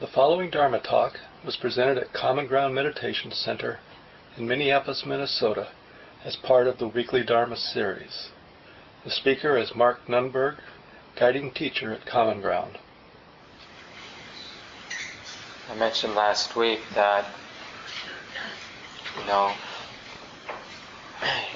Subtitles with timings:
[0.00, 3.80] The following Dharma talk was presented at Common Ground Meditation Center
[4.36, 5.70] in Minneapolis, Minnesota,
[6.24, 8.28] as part of the weekly Dharma series.
[9.02, 10.58] The speaker is Mark Nunberg,
[11.16, 12.78] guiding teacher at Common Ground.
[15.68, 17.26] I mentioned last week that,
[19.18, 19.52] you know,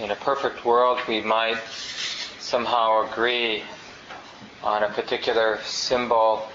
[0.00, 1.62] in a perfect world we might
[2.40, 3.62] somehow agree
[4.64, 6.48] on a particular symbol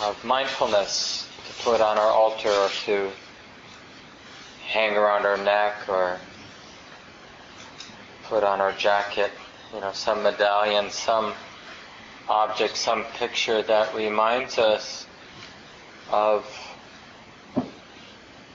[0.00, 3.10] of mindfulness to put on our altar or to
[4.66, 6.18] hang around our neck or
[8.24, 9.30] put on our jacket,
[9.72, 11.32] you know, some medallion, some
[12.28, 15.06] object, some picture that reminds us
[16.10, 16.44] of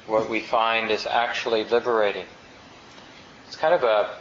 [0.08, 2.26] what we find is actually liberating.
[3.48, 4.16] It's kind of a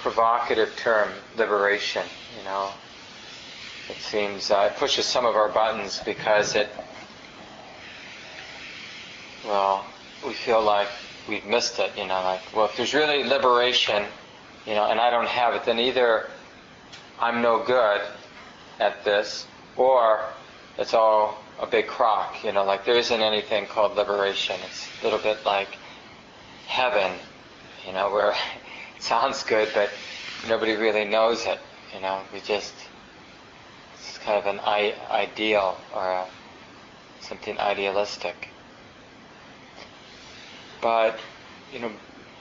[0.00, 2.06] provocative term, liberation,
[2.38, 2.70] you know.
[3.88, 6.68] It seems uh, it pushes some of our buttons because it,
[9.44, 9.84] well,
[10.26, 10.88] we feel like
[11.28, 14.04] we've missed it, you know, like, well, if there's really liberation,
[14.66, 16.28] you know, and I don't have it, then either
[17.18, 18.00] I'm no good
[18.78, 20.24] at this, or
[20.78, 24.56] it's all a big crock, you know, like there isn't anything called liberation.
[24.66, 25.76] It's a little bit like
[26.66, 27.12] heaven,
[27.86, 28.30] you know, where
[28.96, 29.90] it sounds good, but
[30.48, 31.58] nobody really knows it,
[31.94, 32.74] you know, we just,
[34.00, 36.26] it's kind of an I- ideal or a,
[37.20, 38.48] something idealistic.
[40.80, 41.18] But,
[41.72, 41.92] you know,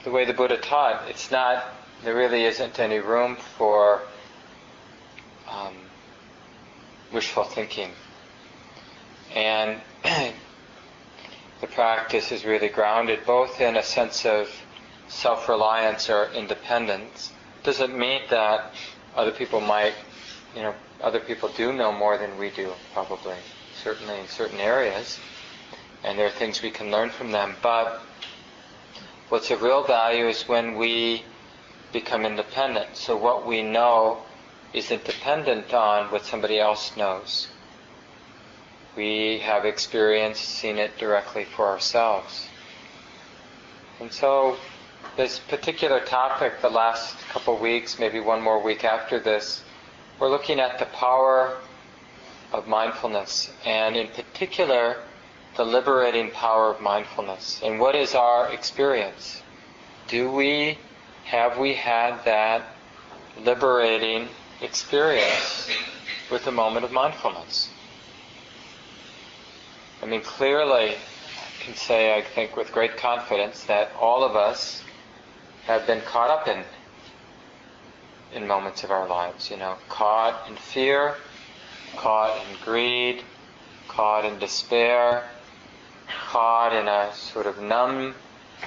[0.04, 1.66] the way the Buddha taught, it's not,
[2.04, 4.02] there really isn't any room for
[5.50, 5.76] um,
[7.12, 7.92] wishful thinking.
[9.36, 9.82] And
[11.62, 14.50] the practice is really grounded both in a sense of
[15.10, 17.32] self-reliance or independence.
[17.64, 18.74] Doesn't mean that
[19.16, 19.94] other people might,
[20.56, 23.36] you know, other people do know more than we do, probably,
[23.82, 25.20] certainly in certain areas.
[26.04, 27.56] And there are things we can learn from them.
[27.62, 28.02] But
[29.30, 31.24] what's of real value is when we
[31.92, 32.96] become independent.
[32.96, 34.20] So what we know
[34.74, 37.48] isn't dependent on what somebody else knows.
[38.96, 42.48] We have experienced, seen it directly for ourselves.
[44.00, 44.58] And so
[45.18, 49.64] this particular topic, the last couple weeks, maybe one more week after this,
[50.20, 51.58] we're looking at the power
[52.52, 54.98] of mindfulness, and in particular,
[55.56, 57.62] the liberating power of mindfulness.
[57.64, 59.42] And what is our experience?
[60.08, 60.78] Do we,
[61.26, 62.64] have we had that
[63.44, 64.28] liberating
[64.62, 65.70] experience
[66.32, 67.70] with the moment of mindfulness?
[70.02, 74.84] I mean, clearly, I can say, I think, with great confidence that all of us
[75.66, 76.64] have been caught up in
[78.34, 79.50] in moments of our lives.
[79.50, 81.16] You know, caught in fear,
[81.96, 83.24] caught in greed,
[83.88, 85.24] caught in despair,
[86.08, 88.16] caught in a sort of numb,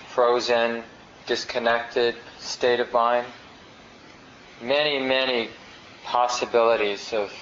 [0.08, 0.82] frozen,
[1.26, 3.26] disconnected state of mind.
[4.60, 5.48] Many, many
[6.04, 7.32] possibilities of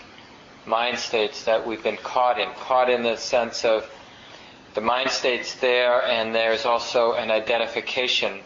[0.66, 2.48] mind states that we've been caught in.
[2.54, 3.88] Caught in the sense of
[4.75, 8.41] the mind state's there, and there's also an identification,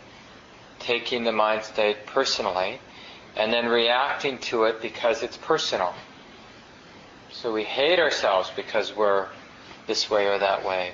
[0.78, 2.80] taking the mind state personally,
[3.36, 5.94] and then reacting to it because it's personal.
[7.32, 9.26] So we hate ourselves because we're
[9.86, 10.92] this way or that way.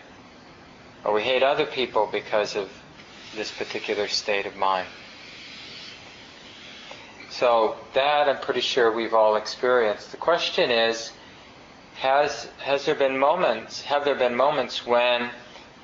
[1.05, 2.71] Or we hate other people because of
[3.35, 4.87] this particular state of mind.
[7.31, 10.11] So that I'm pretty sure we've all experienced.
[10.11, 11.13] The question is,
[11.97, 15.31] has has there been moments, have there been moments when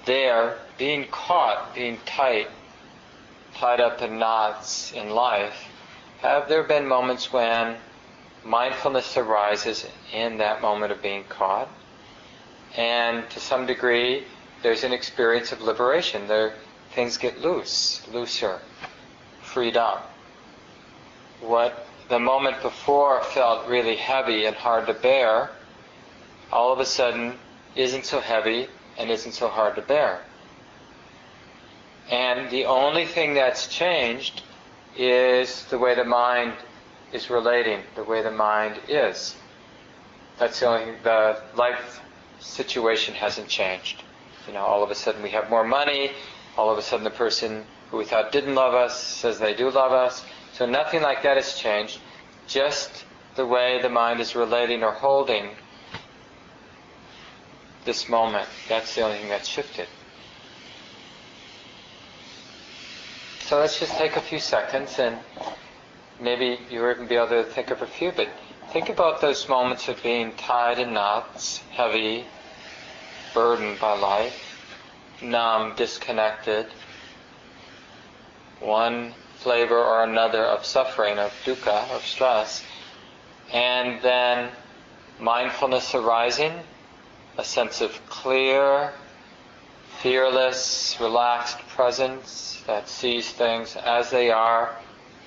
[0.06, 2.48] there, being caught, being tight,
[3.54, 5.66] tied up in knots in life,
[6.20, 7.76] have there been moments when
[8.44, 11.68] mindfulness arises in that moment of being caught?
[12.76, 14.24] And to some degree,
[14.62, 16.28] there's an experience of liberation.
[16.28, 16.54] There,
[16.92, 18.60] things get loose, looser,
[19.42, 20.12] freed up.
[21.40, 25.50] What the moment before felt really heavy and hard to bear,
[26.52, 27.34] all of a sudden
[27.74, 28.68] isn't so heavy
[28.98, 30.20] and isn't so hard to bear.
[32.10, 34.42] And the only thing that's changed
[34.98, 36.52] is the way the mind
[37.12, 39.36] is relating, the way the mind is.
[40.38, 42.00] That's the only, the life
[42.40, 44.02] situation hasn't changed.
[44.46, 46.12] You know, all of a sudden we have more money,
[46.56, 49.70] all of a sudden the person who we thought didn't love us says they do
[49.70, 50.24] love us.
[50.52, 52.00] So nothing like that has changed.
[52.46, 53.04] Just
[53.34, 55.50] the way the mind is relating or holding
[57.84, 58.48] this moment.
[58.68, 59.86] That's the only thing that's shifted.
[63.46, 65.16] So let's just take a few seconds and
[66.18, 68.26] maybe you'll even be able to think of a few, but
[68.72, 72.24] think about those moments of being tied in knots, heavy,
[73.34, 74.34] burdened by life,
[75.22, 76.66] numb, disconnected,
[78.58, 82.64] one flavor or another of suffering, of dukkha, of stress,
[83.52, 84.50] and then
[85.20, 86.52] mindfulness arising,
[87.38, 88.92] a sense of clear,
[90.06, 94.76] fearless, relaxed presence that sees things as they are,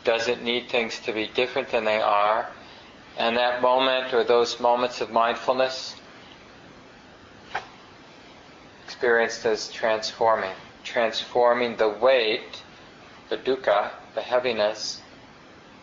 [0.05, 2.47] doesn't need things to be different than they are,
[3.17, 5.97] and that moment or those moments of mindfulness
[8.85, 10.55] experienced as transforming,
[10.85, 12.63] transforming the weight,
[13.27, 15.01] the dukkha, the heaviness,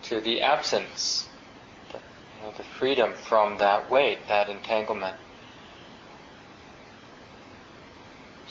[0.04, 1.28] to the absence,
[1.92, 5.18] the, you know, the freedom from that weight, that entanglement.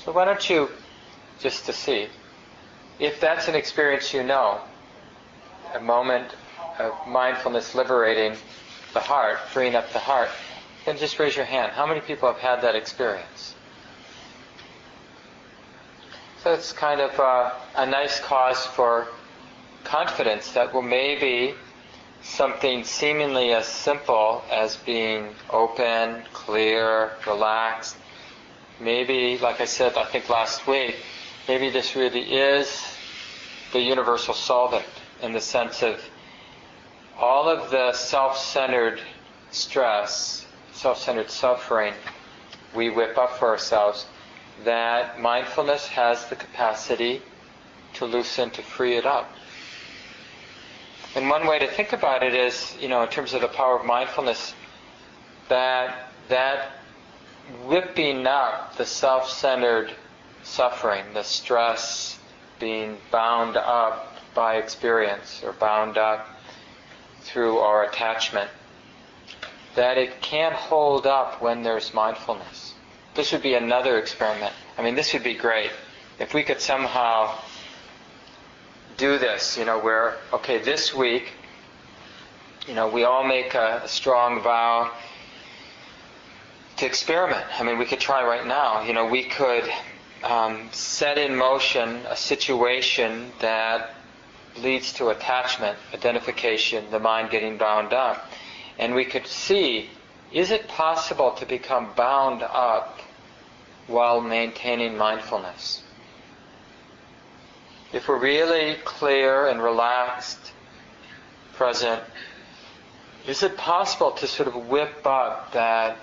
[0.05, 0.69] So why don't you,
[1.39, 2.09] just to see,
[2.99, 4.61] if that's an experience you know,
[5.73, 6.35] a moment
[6.77, 8.37] of mindfulness liberating
[8.93, 10.29] the heart, freeing up the heart,
[10.85, 11.71] then just raise your hand.
[11.71, 13.55] How many people have had that experience?
[16.43, 19.07] So it's kind of a, a nice cause for
[19.85, 21.55] confidence that well maybe
[22.21, 27.97] something seemingly as simple as being open, clear, relaxed,
[28.79, 30.95] maybe, like I said, I think last week,
[31.47, 32.83] maybe this really is
[33.71, 34.85] the universal solvent
[35.21, 36.01] in the sense of
[37.17, 38.99] all of the self-centered
[39.51, 41.93] stress, self-centered suffering
[42.75, 44.05] we whip up for ourselves,
[44.63, 47.21] that mindfulness has the capacity
[47.93, 49.31] to loosen, to free it up.
[51.15, 53.79] And one way to think about it is, you know, in terms of the power
[53.79, 54.53] of mindfulness,
[55.47, 56.71] that that
[57.65, 59.91] whipping up the self-centered
[60.43, 62.19] suffering, the stress,
[62.59, 66.27] being bound up by experience or bound up
[67.21, 68.49] through our attachment,
[69.75, 72.73] that it can't hold up when there's mindfulness.
[73.15, 74.53] This would be another experiment.
[74.77, 75.71] I mean, this would be great
[76.19, 77.37] if we could somehow
[78.97, 81.33] do this, you know, where, okay, this week,
[82.67, 84.91] you know, we all make a, a strong vow
[86.77, 87.45] to experiment.
[87.59, 88.83] I mean, we could try right now.
[88.83, 89.63] You know, we could
[90.23, 93.95] um, set in motion a situation that
[94.57, 98.29] leads to attachment, identification, the mind getting bound up.
[98.77, 99.89] And we could see,
[100.31, 102.99] is it possible to become bound up
[103.87, 105.83] while maintaining mindfulness?
[107.93, 110.51] If we're really clear and relaxed,
[111.53, 112.01] present,
[113.27, 115.97] is it possible to sort of whip up that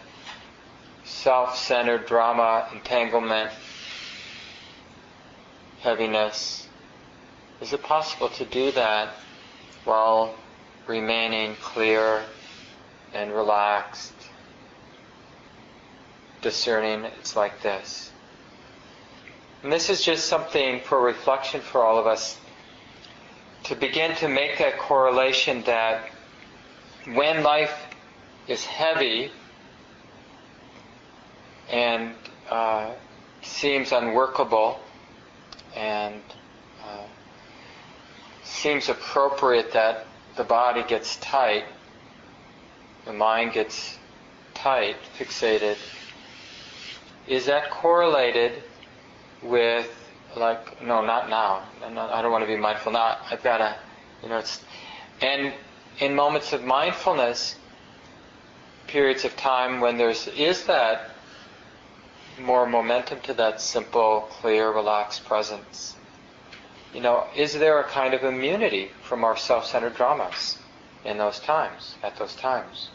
[1.05, 3.51] self-centered drama, entanglement,
[5.81, 6.67] heaviness.
[7.61, 9.11] Is it possible to do that
[9.85, 10.35] while
[10.87, 12.23] remaining clear
[13.13, 14.15] and relaxed,
[16.41, 17.05] discerning?
[17.05, 18.11] It's like this.
[19.63, 22.39] And this is just something for reflection for all of us
[23.65, 26.11] to begin to make that correlation that
[27.07, 27.75] when life
[28.49, 29.31] is heavy,
[31.73, 32.15] and
[32.51, 32.93] uh,
[33.41, 34.79] seems unworkable
[35.75, 36.21] and
[36.85, 37.07] uh,
[38.45, 41.65] seems appropriate that the body gets tight,
[43.07, 43.99] the mind gets
[44.55, 45.77] tight, fixated,
[47.27, 48.63] is that correlated
[49.43, 49.91] with
[50.37, 51.63] like no not now.
[51.83, 53.19] I don't want to be mindful now.
[53.31, 53.77] I've got to
[54.23, 54.63] you know it's
[55.21, 55.53] and
[55.99, 57.57] in moments of mindfulness
[58.87, 61.12] periods of time when there's is that
[62.41, 65.97] more momentum to that simple, clear, relaxed presence.
[66.95, 70.59] You know, is there a kind of immunity from our self-centered dramas
[71.05, 72.91] in those times, at those times?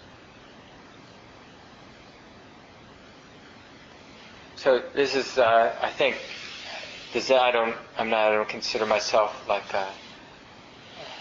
[4.56, 6.18] So this is, uh, I think,
[7.14, 9.88] this, I don't, I'm not, I don't consider myself like a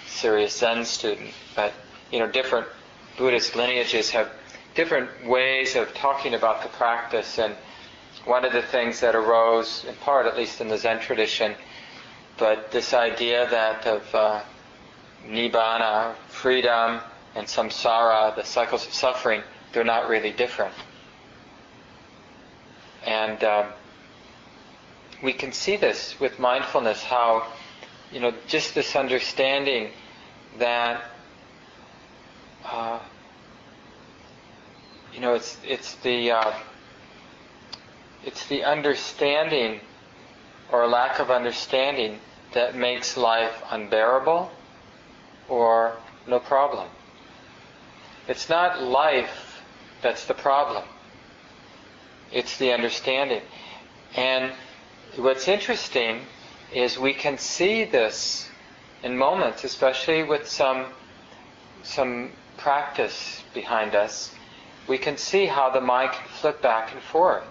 [0.07, 1.73] serious Zen student, but
[2.11, 2.67] you know, different
[3.17, 4.31] Buddhist lineages have
[4.75, 7.55] different ways of talking about the practice and
[8.27, 11.55] one of the things that arose, in part at least in the Zen tradition,
[12.37, 14.43] but this idea that of uh,
[15.27, 17.01] nibbana, freedom,
[17.37, 19.43] and samsara, the cycles of suffering,
[19.73, 20.75] they're not really different.
[23.07, 23.67] And um,
[25.23, 27.47] we can see this with mindfulness, how,
[28.11, 29.91] you know, just this understanding
[30.59, 31.05] that,
[32.65, 32.99] uh,
[35.15, 36.53] you know, it's, it's the, uh,
[38.27, 39.81] it's the understanding
[40.73, 42.19] or lack of understanding
[42.53, 44.51] that makes life unbearable
[45.49, 46.89] or no problem.
[48.27, 49.63] It's not life
[50.03, 50.85] that's the problem.
[52.33, 53.43] It's the understanding.
[54.17, 54.53] And
[55.15, 56.23] what's interesting
[56.75, 58.49] is we can see this
[59.05, 60.87] in moments, especially with some
[61.85, 64.35] some practice behind us,
[64.89, 67.45] we can see how the mind can flip back and forth.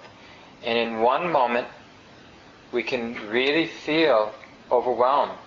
[0.64, 1.68] And in one moment,
[2.72, 4.34] we can really feel
[4.72, 5.38] overwhelmed,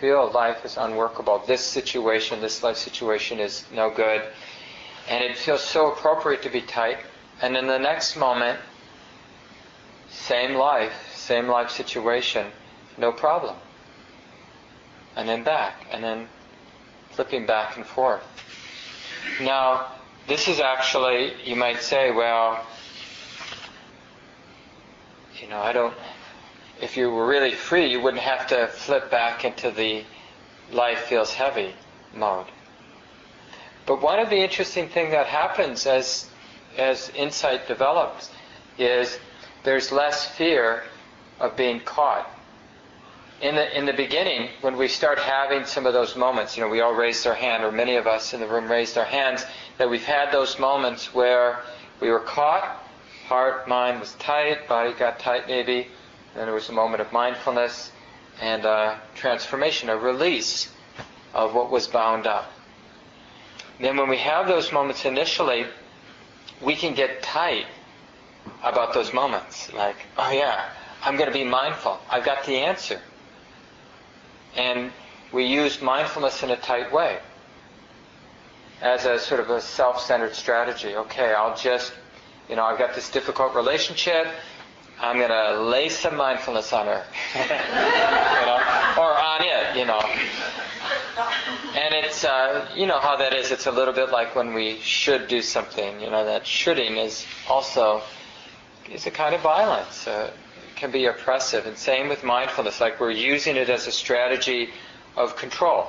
[0.00, 1.42] feel life is unworkable.
[1.46, 4.22] This situation, this life situation is no good.
[5.08, 6.98] And it feels so appropriate to be tight.
[7.40, 8.58] And in the next moment,
[10.10, 12.48] same life, same life situation,
[12.98, 13.56] no problem.
[15.14, 16.28] And then back, and then
[17.12, 18.22] flipping back and forth.
[19.40, 19.92] Now,
[20.26, 22.64] this is actually, you might say, well,
[25.40, 25.94] you know, I don't,
[26.80, 30.04] if you were really free, you wouldn't have to flip back into the
[30.72, 31.74] life feels heavy
[32.14, 32.46] mode.
[33.86, 36.28] But one of the interesting things that happens as,
[36.76, 38.30] as insight develops
[38.78, 39.18] is
[39.62, 40.82] there's less fear
[41.38, 42.30] of being caught.
[43.40, 46.70] In the, in the beginning, when we start having some of those moments, you know,
[46.70, 49.44] we all raised our hand, or many of us in the room raised our hands,
[49.76, 51.60] that we've had those moments where
[52.00, 52.82] we were caught,
[53.26, 55.88] heart, mind was tight, body got tight maybe,
[56.34, 57.90] then there was a moment of mindfulness
[58.40, 60.72] and a transformation, a release
[61.34, 62.50] of what was bound up.
[63.80, 65.66] Then when we have those moments initially,
[66.62, 67.66] we can get tight
[68.62, 69.72] about those moments.
[69.72, 70.70] Like, oh yeah,
[71.02, 71.98] I'm going to be mindful.
[72.08, 73.00] I've got the answer.
[74.56, 74.92] And
[75.32, 77.18] we use mindfulness in a tight way
[78.80, 80.94] as a sort of a self-centered strategy.
[80.94, 81.92] Okay, I'll just,
[82.48, 84.26] you know, I've got this difficult relationship.
[84.98, 88.58] I'm going to lay some mindfulness on her, you know,
[88.98, 90.00] or on it, you know.
[91.74, 93.50] And it's, uh, you know how that is.
[93.50, 96.00] It's a little bit like when we should do something.
[96.00, 98.00] You know, that shoulding is also
[98.90, 100.06] is a kind of violence.
[100.06, 100.30] Uh,
[100.66, 101.66] it can be oppressive.
[101.66, 102.80] And same with mindfulness.
[102.80, 104.70] Like we're using it as a strategy
[105.16, 105.88] of control.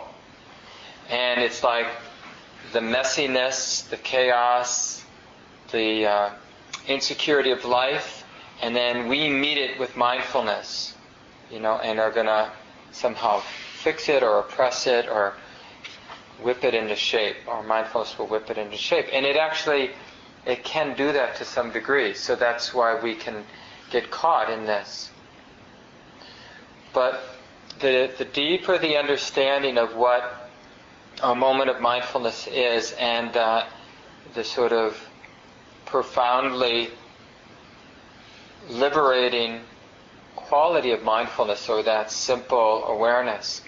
[1.10, 1.88] And it's like
[2.74, 5.04] the messiness, the chaos,
[5.72, 6.30] the uh,
[6.88, 8.24] insecurity of life,
[8.62, 10.96] and then we meet it with mindfulness,
[11.52, 12.52] you know, and are going to
[12.92, 13.42] somehow
[13.82, 15.34] fix it or oppress it or
[16.42, 17.36] whip it into shape.
[17.48, 19.08] Our mindfulness will whip it into shape.
[19.12, 19.92] And it actually,
[20.46, 22.14] it can do that to some degree.
[22.14, 23.44] So that's why we can
[23.92, 25.12] get caught in this.
[26.94, 27.22] But
[27.80, 30.50] the, the deeper the understanding of what
[31.22, 33.66] a moment of mindfulness is and uh,
[34.34, 34.98] the sort of
[35.88, 36.90] profoundly
[38.70, 39.62] liberating
[40.36, 43.62] quality of mindfulness or that simple awareness,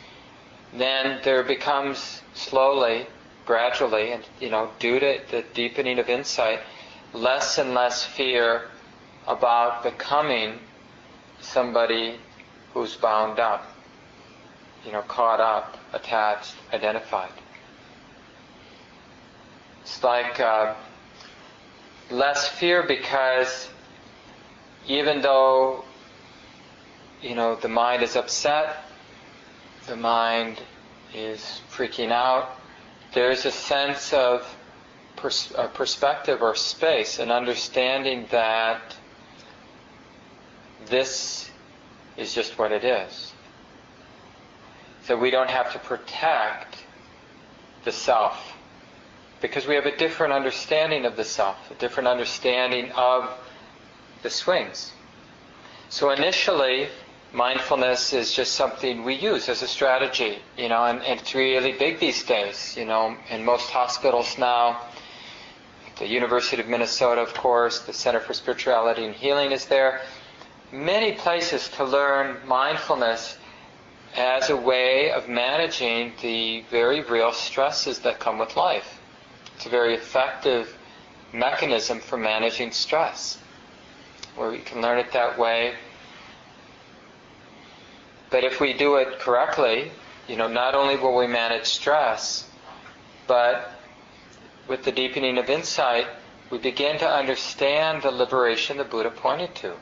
[0.74, 3.08] then there becomes slowly,
[3.46, 6.60] gradually, and you know, due to the deepening of insight,
[7.14, 8.70] less and less fear
[9.28, 10.60] about becoming
[11.42, 12.16] somebody
[12.74, 13.66] who's bound up,
[14.86, 17.32] you know, caught up, attached, identified.
[19.82, 20.76] It's like uh,
[22.12, 23.70] less fear because
[24.88, 25.84] even though
[27.22, 28.78] you know the mind is upset,
[29.88, 30.60] the mind
[31.14, 32.50] is freaking out,
[33.14, 34.56] there's a sense of
[35.16, 38.96] pers- uh, perspective or space, and understanding that
[40.88, 41.50] this
[42.18, 43.34] is just what it is.
[45.04, 46.78] So we don't have to protect
[47.84, 48.49] the self
[49.42, 53.30] because we have a different understanding of the self, a different understanding of
[54.22, 54.92] the swings.
[55.90, 56.90] So initially,
[57.34, 61.74] mindfulness is just something we use as a strategy, you know, and, and it's really
[61.74, 64.82] big these days, you know, in most hospitals now.
[65.98, 70.02] The University of Minnesota, of course, the Center for Spirituality and Healing is there.
[70.72, 73.38] Many places to learn mindfulness
[74.16, 78.99] as a way of managing the very real stresses that come with life.
[79.60, 80.74] It's a very effective
[81.34, 83.38] mechanism for managing stress,
[84.38, 85.74] where we can learn it that way.
[88.30, 89.92] But if we do it correctly,
[90.30, 92.48] you know, not only will we manage stress,
[93.28, 93.72] but
[94.70, 96.08] with the deepening of insight,
[96.50, 99.74] we begin to understand the liberation the Buddha pointed to.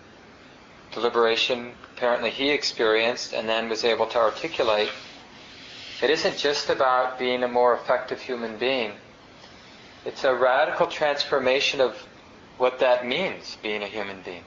[0.96, 4.90] The liberation apparently he experienced and then was able to articulate.
[6.02, 8.94] It isn't just about being a more effective human being.
[10.06, 11.96] It's a radical transformation of
[12.58, 14.44] what that means, being a human being.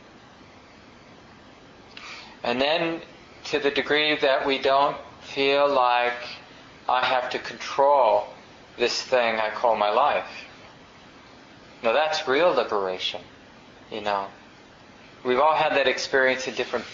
[2.43, 3.03] And then
[3.45, 6.15] to the degree that we don't feel like
[6.89, 8.27] I have to control
[8.79, 10.27] this thing I call my life.
[11.83, 13.21] Now that's real liberation,
[13.91, 14.27] you know.
[15.25, 16.85] we've all had that experience in different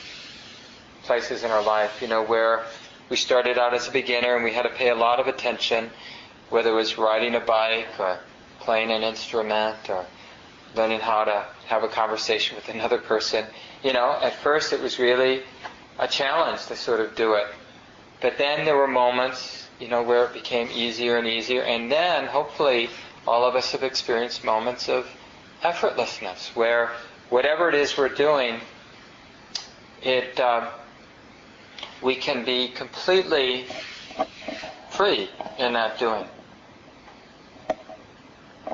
[1.05, 2.65] places in our life, you know, where
[3.09, 5.91] we started out as a beginner and we had to pay a lot of attention,
[6.51, 8.19] whether it was riding a bike or
[8.67, 10.05] playing an instrument or
[10.75, 13.47] learning how to have a conversation with another person.
[13.83, 15.43] You know, at first it was really
[16.01, 17.47] a challenge to sort of do it.
[18.21, 21.63] But then there were moments, you know, where it became easier and easier.
[21.63, 22.91] And then hopefully
[23.27, 25.07] all of us have experienced moments of
[25.63, 26.91] effortlessness where
[27.31, 28.61] whatever it is we're doing,
[30.03, 30.71] it uh,
[32.03, 33.67] we can be completely
[34.91, 36.27] free in that doing.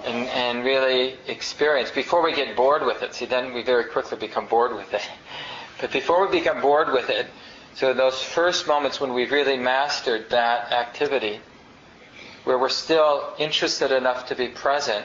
[0.05, 3.15] And, and really experience before we get bored with it.
[3.15, 5.03] See, then we very quickly become bored with it.
[5.81, 7.27] But before we become bored with it,
[7.75, 11.41] so those first moments when we've really mastered that activity,
[12.45, 15.05] where we're still interested enough to be present,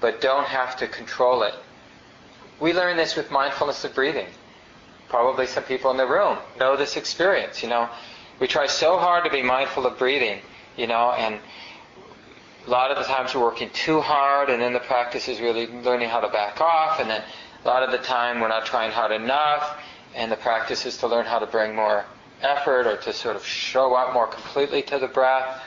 [0.00, 1.54] but don't have to control it.
[2.58, 4.26] We learn this with mindfulness of breathing.
[5.08, 7.88] Probably some people in the room know this experience, you know.
[8.38, 10.40] We try so hard to be mindful of breathing,
[10.76, 11.38] you know, and
[12.70, 15.66] a lot of the times we're working too hard and then the practice is really
[15.82, 17.20] learning how to back off and then
[17.64, 19.76] a lot of the time we're not trying hard enough
[20.14, 22.04] and the practice is to learn how to bring more
[22.42, 25.60] effort or to sort of show up more completely to the breath.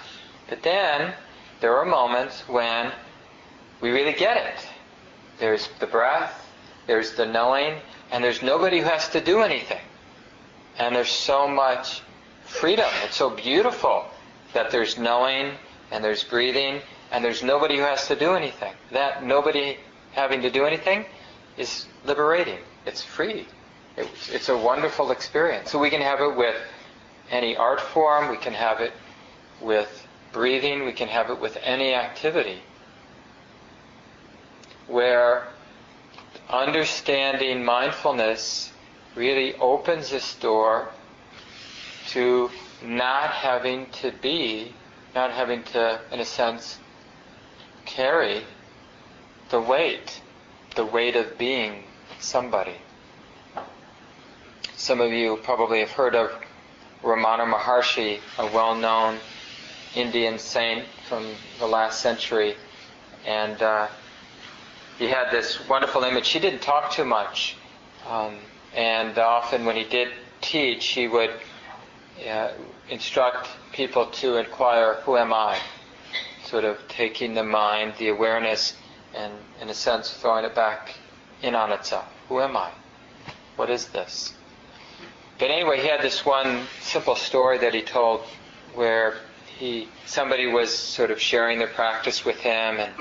[0.48, 1.14] But then
[1.60, 2.94] there are moments when
[3.82, 4.66] we really get it.
[5.40, 6.48] There's the breath,
[6.88, 7.80] there's the knowing,
[8.12, 9.82] and there's nobody who has to do anything.
[10.78, 12.02] And there's so much
[12.46, 12.90] freedom.
[13.04, 14.06] It's so beautiful
[14.54, 15.52] that there's knowing
[15.94, 16.82] and there's breathing
[17.12, 18.74] and there's nobody who has to do anything.
[18.92, 19.78] That nobody
[20.12, 21.06] having to do anything
[21.56, 22.58] is liberating.
[22.86, 23.48] It's free.
[23.96, 25.72] It's, it's a wonderful experience.
[25.72, 26.56] So we can have it with
[27.30, 28.92] any art form, we can have it
[29.62, 32.60] with breathing, we can have it with any activity
[34.88, 35.48] where
[36.50, 38.72] understanding mindfulness
[39.16, 40.90] really opens this door
[42.08, 42.50] to
[42.84, 44.74] not having to be,
[45.16, 46.80] not having to, in a sense,
[47.86, 48.44] carry
[49.50, 50.22] the weight,
[50.76, 51.84] the weight of being
[52.20, 52.76] somebody.
[54.76, 56.32] Some of you probably have heard of
[57.04, 59.20] Ramana Maharshi, a well-known
[59.96, 61.28] Indian saint from
[61.60, 62.56] the last century,
[63.26, 63.88] and uh,
[64.98, 66.30] he had this wonderful image.
[66.30, 67.56] He didn't talk too much,
[68.10, 68.38] um,
[68.76, 70.10] and often when he did
[70.42, 71.32] teach, he would
[72.28, 72.50] uh,
[72.90, 75.60] instruct people to inquire, "Who am I?"
[76.46, 78.76] Sort of taking the mind, the awareness,
[79.14, 80.96] and in a sense throwing it back
[81.42, 82.06] in on itself.
[82.30, 82.70] Who am I?
[83.56, 84.34] What is this?
[85.40, 88.22] But anyway, he had this one simple story that he told
[88.76, 89.18] where
[89.58, 92.94] he somebody was sort of sharing their practice with him and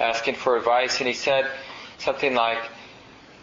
[0.00, 1.50] asking for advice, and he said
[1.98, 2.58] something like,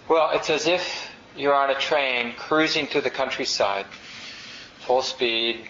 [0.07, 3.85] "Well, it's as if you're on a train cruising through the countryside,
[4.79, 5.67] full speed,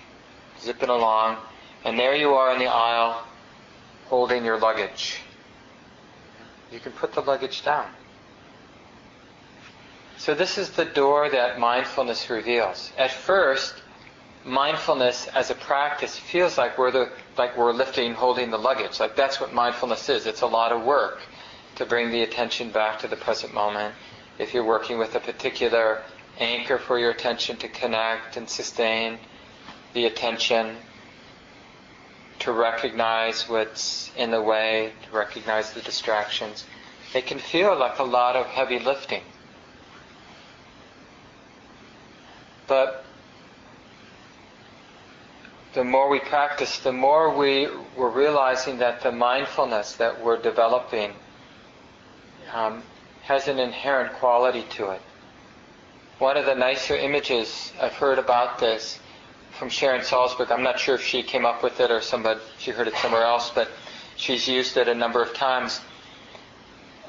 [0.62, 1.38] zipping along,
[1.84, 3.24] and there you are in the aisle
[4.08, 5.20] holding your luggage.
[6.72, 7.88] You can put the luggage down."
[10.18, 12.92] So this is the door that mindfulness reveals.
[12.98, 13.76] At first,
[14.46, 19.00] mindfulness as a practice feels like we're the like we're lifting, holding the luggage.
[19.00, 20.26] Like that's what mindfulness is.
[20.26, 21.22] It's a lot of work
[21.76, 23.94] to bring the attention back to the present moment.
[24.38, 26.02] If you're working with a particular
[26.40, 29.20] anchor for your attention to connect and sustain
[29.96, 30.76] the attention,
[32.40, 36.66] to recognize what's in the way, to recognize the distractions,
[37.16, 39.24] it can feel like a lot of heavy lifting.
[42.68, 43.06] But
[45.74, 51.14] the more we practice, the more we, we're realizing that the mindfulness that we're developing
[52.54, 52.84] um,
[53.24, 55.02] has an inherent quality to it.
[56.20, 59.00] One of the nicer images I've heard about this
[59.58, 62.72] from Sharon Salzberg, I'm not sure if she came up with it or somebody, she
[62.72, 63.70] heard it somewhere else, but
[64.16, 65.82] she's used it a number of times.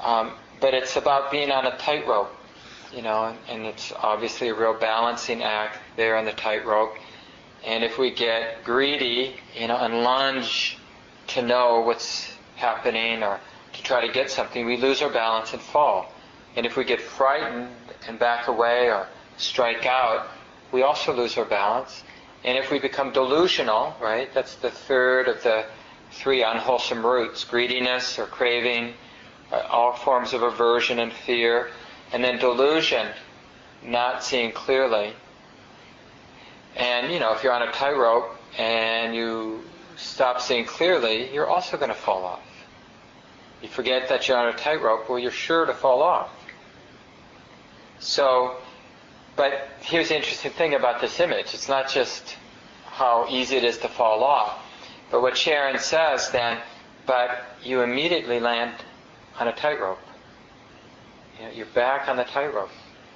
[0.01, 2.33] Um, but it's about being on a tightrope
[2.93, 6.95] you know, and it's obviously a real balancing act there on the tightrope.
[7.65, 10.77] And if we get greedy, you know, and lunge
[11.27, 13.39] to know what's happening or
[13.73, 16.13] to try to get something, we lose our balance and fall.
[16.55, 17.69] And if we get frightened
[18.07, 19.07] and back away or
[19.37, 20.27] strike out,
[20.71, 22.03] we also lose our balance.
[22.43, 25.65] And if we become delusional, right, that's the third of the
[26.11, 28.93] three unwholesome roots greediness or craving,
[29.51, 31.69] uh, all forms of aversion and fear
[32.11, 33.07] and then delusion,
[33.83, 35.13] not seeing clearly.
[36.75, 39.63] And, you know, if you're on a tightrope and you
[39.95, 42.41] stop seeing clearly, you're also going to fall off.
[43.61, 46.29] You forget that you're on a tightrope, well, you're sure to fall off.
[47.99, 48.57] So,
[49.37, 51.53] but here's the interesting thing about this image.
[51.53, 52.35] It's not just
[52.85, 54.59] how easy it is to fall off,
[55.11, 56.57] but what Sharon says then,
[57.05, 58.73] but you immediately land
[59.39, 59.99] on a tightrope.
[61.39, 62.71] You know, you're back on the tightrope.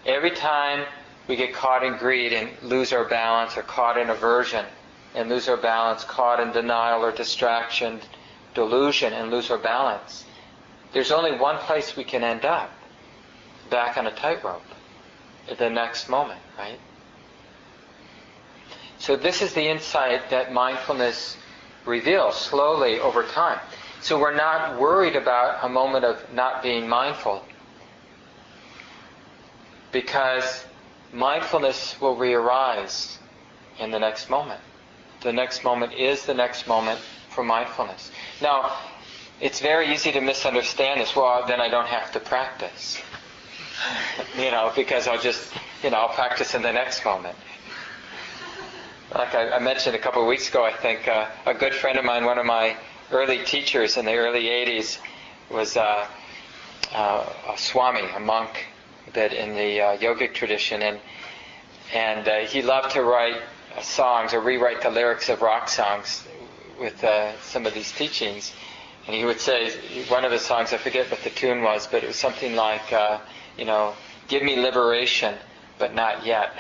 [0.06, 0.86] Every time
[1.28, 4.66] we get caught in greed and lose our balance, or caught in aversion
[5.16, 8.00] and lose our balance, caught in denial or distraction,
[8.54, 10.24] delusion and lose our balance,
[10.94, 12.72] there's only one place we can end up
[13.72, 14.62] back on a tightrope
[15.58, 16.80] the next moment, right?
[18.98, 21.36] So, this is the insight that mindfulness
[21.86, 23.60] reveals slowly over time.
[24.02, 27.44] So, we're not worried about a moment of not being mindful
[29.92, 30.66] because
[31.12, 33.18] mindfulness will re arise
[33.80, 34.62] in the next moment.
[35.22, 37.00] The next moment is the next moment
[37.30, 38.12] for mindfulness.
[38.42, 38.78] Now,
[39.40, 41.16] it's very easy to misunderstand this.
[41.16, 43.02] Well, then I don't have to practice.
[44.38, 47.36] You know, because I'll just, you know, I'll practice in the next moment.
[49.14, 51.98] Like I, I mentioned a couple of weeks ago, I think uh, a good friend
[51.98, 52.78] of mine, one of my
[53.12, 55.00] early teachers in the early 80s,
[55.50, 56.08] was uh,
[56.94, 58.68] uh, a Swami, a monk
[59.14, 61.00] that in the uh, yogic tradition, and
[61.94, 63.42] and uh, he loved to write
[63.82, 66.26] songs or rewrite the lyrics of rock songs
[66.80, 68.54] with uh, some of these teachings.
[69.08, 69.72] And he would say
[70.08, 72.94] one of the songs, I forget what the tune was, but it was something like,
[72.94, 73.20] uh,
[73.58, 73.94] you know,
[74.28, 75.36] give me liberation,
[75.78, 76.52] but not yet.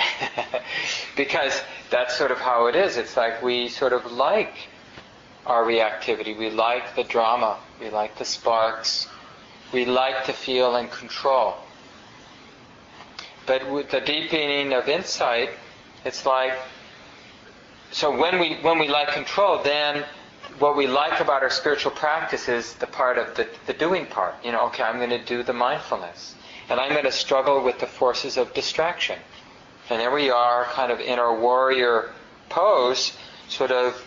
[1.16, 2.98] because that's sort of how it is.
[2.98, 4.54] It's like we sort of like
[5.46, 6.38] our reactivity.
[6.38, 7.58] We like the drama.
[7.80, 9.08] We like the sparks.
[9.72, 11.56] We like to feel in control.
[13.46, 15.50] But with the deepening of insight,
[16.06, 16.54] it's like
[17.92, 20.06] so when we when we like control, then
[20.60, 24.36] what we like about our spiritual practice is the part of the, the doing part.
[24.44, 26.36] You know, okay, I'm going to do the mindfulness.
[26.70, 29.20] And I'm going to struggle with the forces of distraction.
[29.90, 32.12] And there we are, kind of in our warrior
[32.50, 34.02] pose, sort of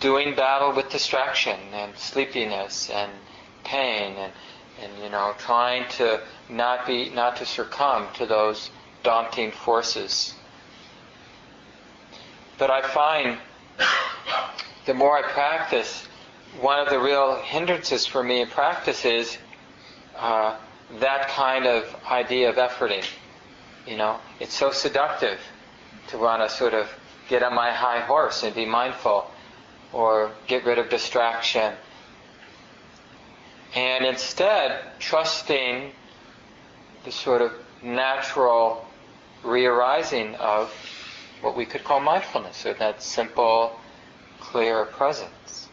[0.00, 3.10] doing battle with distraction and sleepiness and
[3.64, 4.32] pain and,
[4.82, 8.70] and you know, trying to not be not to succumb to those
[9.02, 10.34] daunting forces.
[12.58, 13.38] But I find
[14.86, 16.06] the more I practice,
[16.60, 19.38] one of the real hindrances for me in practice is
[20.16, 20.56] uh,
[20.98, 23.04] that kind of idea of efforting.
[23.86, 25.40] You know, it's so seductive
[26.08, 26.88] to want to sort of
[27.28, 29.30] get on my high horse and be mindful
[29.92, 31.72] or get rid of distraction.
[33.74, 35.92] And instead, trusting
[37.04, 38.84] the sort of natural
[39.44, 40.72] re-arising of
[41.40, 43.78] what we could call mindfulness, or that simple
[44.40, 45.68] clear presence.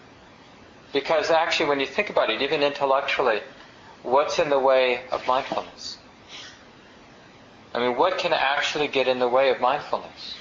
[0.93, 3.41] Because actually, when you think about it, even intellectually,
[4.03, 5.97] what's in the way of mindfulness?
[7.73, 10.36] I mean, what can actually get in the way of mindfulness?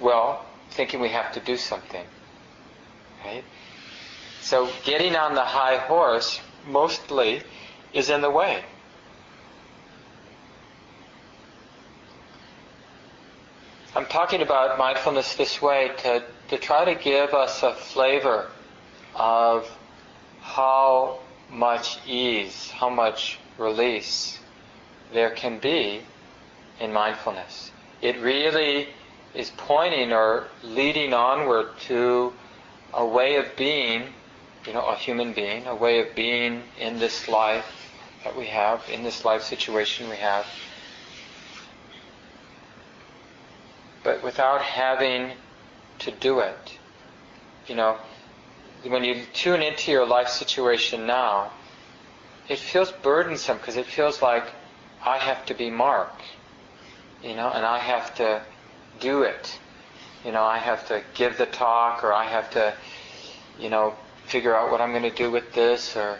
[0.00, 2.04] Well, thinking we have to do something.
[3.24, 3.44] Right?
[4.40, 7.42] So getting on the high horse mostly
[7.92, 8.62] is in the way.
[13.96, 18.50] I'm talking about mindfulness this way to, to try to give us a flavor
[19.14, 19.70] of
[20.40, 21.20] how
[21.54, 24.38] much ease, how much release
[25.12, 26.00] there can be
[26.80, 27.70] in mindfulness.
[28.02, 28.88] It really
[29.34, 32.32] is pointing or leading onward to
[32.92, 34.12] a way of being,
[34.66, 37.66] you know, a human being, a way of being in this life
[38.24, 40.46] that we have, in this life situation we have,
[44.02, 45.32] but without having
[46.00, 46.78] to do it.
[47.66, 47.96] You know,
[48.88, 51.50] when you tune into your life situation now,
[52.48, 54.44] it feels burdensome because it feels like
[55.04, 56.12] I have to be Mark,
[57.22, 58.42] you know, and I have to
[59.00, 59.58] do it.
[60.24, 62.74] You know, I have to give the talk or I have to,
[63.58, 63.94] you know,
[64.26, 66.18] figure out what I'm going to do with this or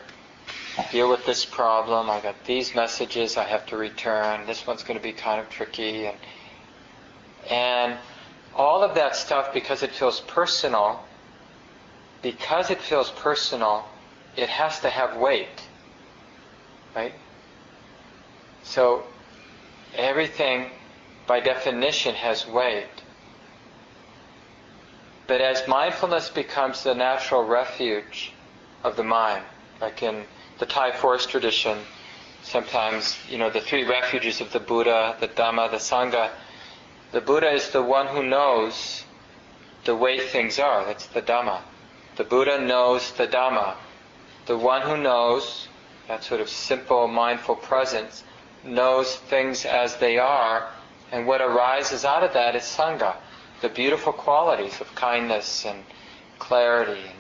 [0.91, 2.11] deal with this problem.
[2.11, 4.47] I got these messages I have to return.
[4.47, 6.17] This one's going to be kind of tricky and
[7.51, 7.99] and
[8.57, 11.05] all of that stuff, because it feels personal,
[12.25, 13.85] because it feels personal,
[14.35, 15.61] it has to have weight.
[16.97, 17.13] Right?
[18.63, 19.05] So
[19.95, 20.71] everything,
[21.27, 22.89] by definition, has weight.
[25.27, 28.33] But as mindfulness becomes the natural refuge
[28.83, 29.45] of the mind,
[29.83, 30.25] like in
[30.59, 31.77] the Thai forest tradition,
[32.43, 36.31] sometimes, you know, the three refuges of the Buddha, the Dhamma, the Sangha,
[37.13, 39.05] the Buddha is the one who knows
[39.85, 40.87] the way things are.
[40.87, 41.61] That's the Dhamma.
[42.17, 43.75] The Buddha knows the Dhamma.
[44.47, 45.69] The one who knows,
[46.07, 48.23] that sort of simple mindful presence,
[48.63, 50.69] knows things as they are,
[51.11, 53.17] and what arises out of that is Sangha,
[53.61, 55.85] the beautiful qualities of kindness and
[56.39, 57.19] clarity and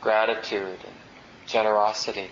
[0.00, 0.94] gratitude and
[1.46, 2.30] generosity.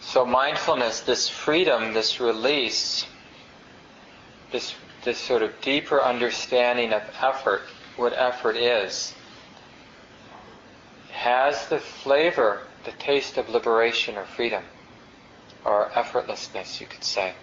[0.00, 3.06] So mindfulness, this freedom, this release,
[4.50, 7.62] this this sort of deeper understanding of effort,
[7.96, 9.14] what effort is,
[11.12, 14.64] has the flavor, the taste of liberation or freedom,
[15.64, 17.34] or effortlessness, you could say.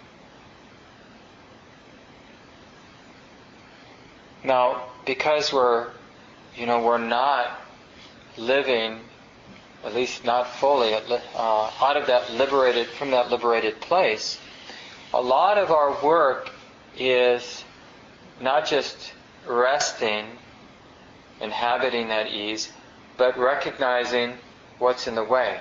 [4.44, 5.88] Now, because we're,
[6.56, 7.60] you know, we're not
[8.36, 9.00] living,
[9.84, 14.38] at least not fully, uh, out of that liberated, from that liberated place,
[15.12, 16.50] a lot of our work
[16.98, 17.64] is
[18.40, 19.12] not just
[19.46, 20.26] resting,
[21.40, 22.70] inhabiting that ease,
[23.16, 24.34] but recognizing
[24.78, 25.60] what's in the way.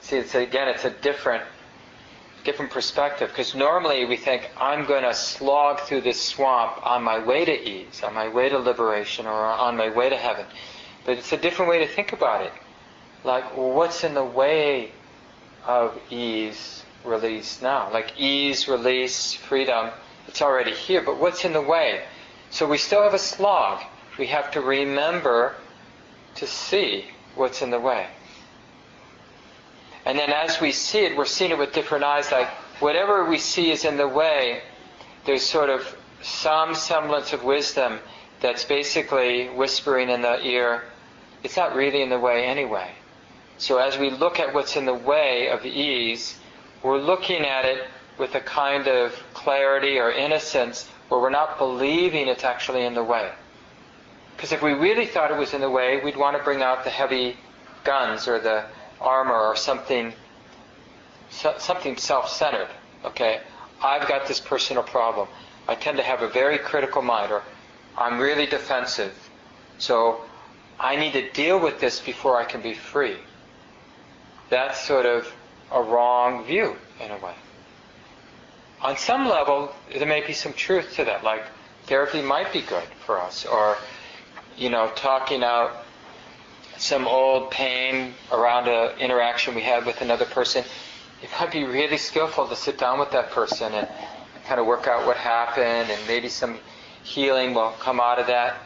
[0.00, 1.42] See, it's again, it's a different,
[2.44, 7.18] different perspective because normally we think I'm going to slog through this swamp on my
[7.18, 10.46] way to ease, on my way to liberation, or on my way to heaven.
[11.04, 12.52] But it's a different way to think about it.
[13.24, 14.92] Like, what's in the way
[15.64, 17.92] of ease, release now?
[17.92, 19.90] Like ease, release, freedom
[20.26, 22.04] it's already here, but what's in the way?
[22.50, 23.82] So we still have a slog.
[24.18, 25.54] We have to remember
[26.36, 28.06] to see what's in the way.
[30.04, 32.30] And then as we see it, we're seeing it with different eyes.
[32.30, 32.48] Like
[32.80, 34.62] whatever we see is in the way,
[35.24, 37.98] there's sort of some semblance of wisdom
[38.40, 40.84] that's basically whispering in the ear,
[41.42, 42.90] it's not really in the way anyway.
[43.58, 46.38] So as we look at what's in the way of ease,
[46.82, 47.84] we're looking at it
[48.18, 53.04] with a kind of clarity or innocence where we're not believing it's actually in the
[53.04, 53.30] way.
[54.34, 56.84] Because if we really thought it was in the way, we'd want to bring out
[56.84, 57.36] the heavy
[57.84, 58.64] guns or the
[59.00, 60.12] armor or something,
[61.30, 62.68] something self-centered.
[63.04, 63.40] Okay,
[63.82, 65.28] I've got this personal problem.
[65.68, 67.42] I tend to have a very critical mind, or
[67.96, 69.14] I'm really defensive.
[69.78, 70.22] So
[70.78, 73.16] I need to deal with this before I can be free.
[74.50, 75.32] That's sort of
[75.72, 77.34] a wrong view in a way
[78.80, 81.24] on some level, there may be some truth to that.
[81.24, 81.44] Like
[81.86, 83.76] therapy might be good for us, or
[84.56, 85.84] you know, talking out
[86.78, 90.64] some old pain around an interaction we had with another person.
[91.22, 93.88] It might be really skillful to sit down with that person and
[94.46, 96.58] kind of work out what happened, and maybe some
[97.02, 98.56] healing will come out of that.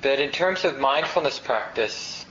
[0.00, 2.24] But in terms of mindfulness practice,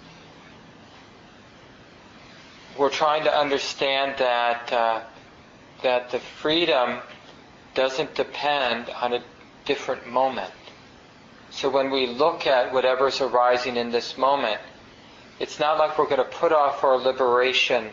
[2.78, 4.74] we're trying to understand that.
[4.74, 5.02] Uh,
[5.86, 7.00] that the freedom
[7.76, 9.22] doesn't depend on a
[9.66, 10.52] different moment.
[11.52, 14.60] So when we look at whatever's arising in this moment,
[15.40, 17.92] it's not like we're going to put off our liberation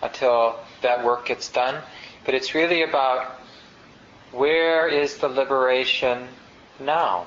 [0.00, 1.82] until that work gets done,
[2.24, 3.38] but it's really about
[4.32, 6.26] where is the liberation
[6.80, 7.26] now?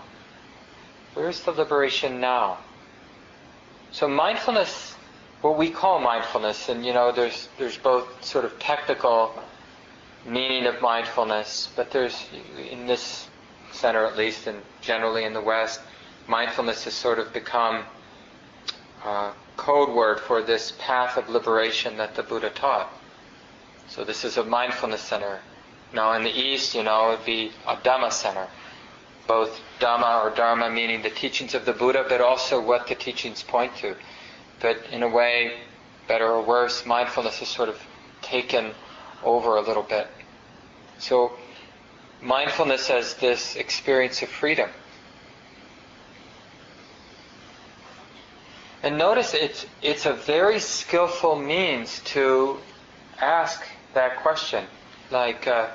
[1.14, 2.58] Where's the liberation now?
[3.92, 4.96] So mindfulness,
[5.42, 9.32] what we call mindfulness, and you know, there's there's both sort of technical
[10.28, 12.28] meaning of mindfulness, but there's,
[12.70, 13.28] in this
[13.72, 15.80] center at least, and generally in the West,
[16.28, 17.84] mindfulness has sort of become
[19.06, 22.92] a code word for this path of liberation that the Buddha taught.
[23.88, 25.40] So this is a mindfulness center.
[25.94, 28.48] Now in the East, you know, it would be a Dhamma center.
[29.28, 33.44] Both Dhamma or Dharma meaning the teachings of the Buddha, but also what the teachings
[33.44, 33.96] point to.
[34.60, 35.54] But in a way,
[36.08, 37.80] better or worse, mindfulness is sort of
[38.22, 38.74] taken
[39.24, 40.08] over a little bit.
[41.00, 41.34] So,
[42.22, 44.70] mindfulness as this experience of freedom.
[48.84, 52.58] And notice it's, it's a very skillful means to
[53.20, 54.66] ask that question.
[55.12, 55.70] Like, uh,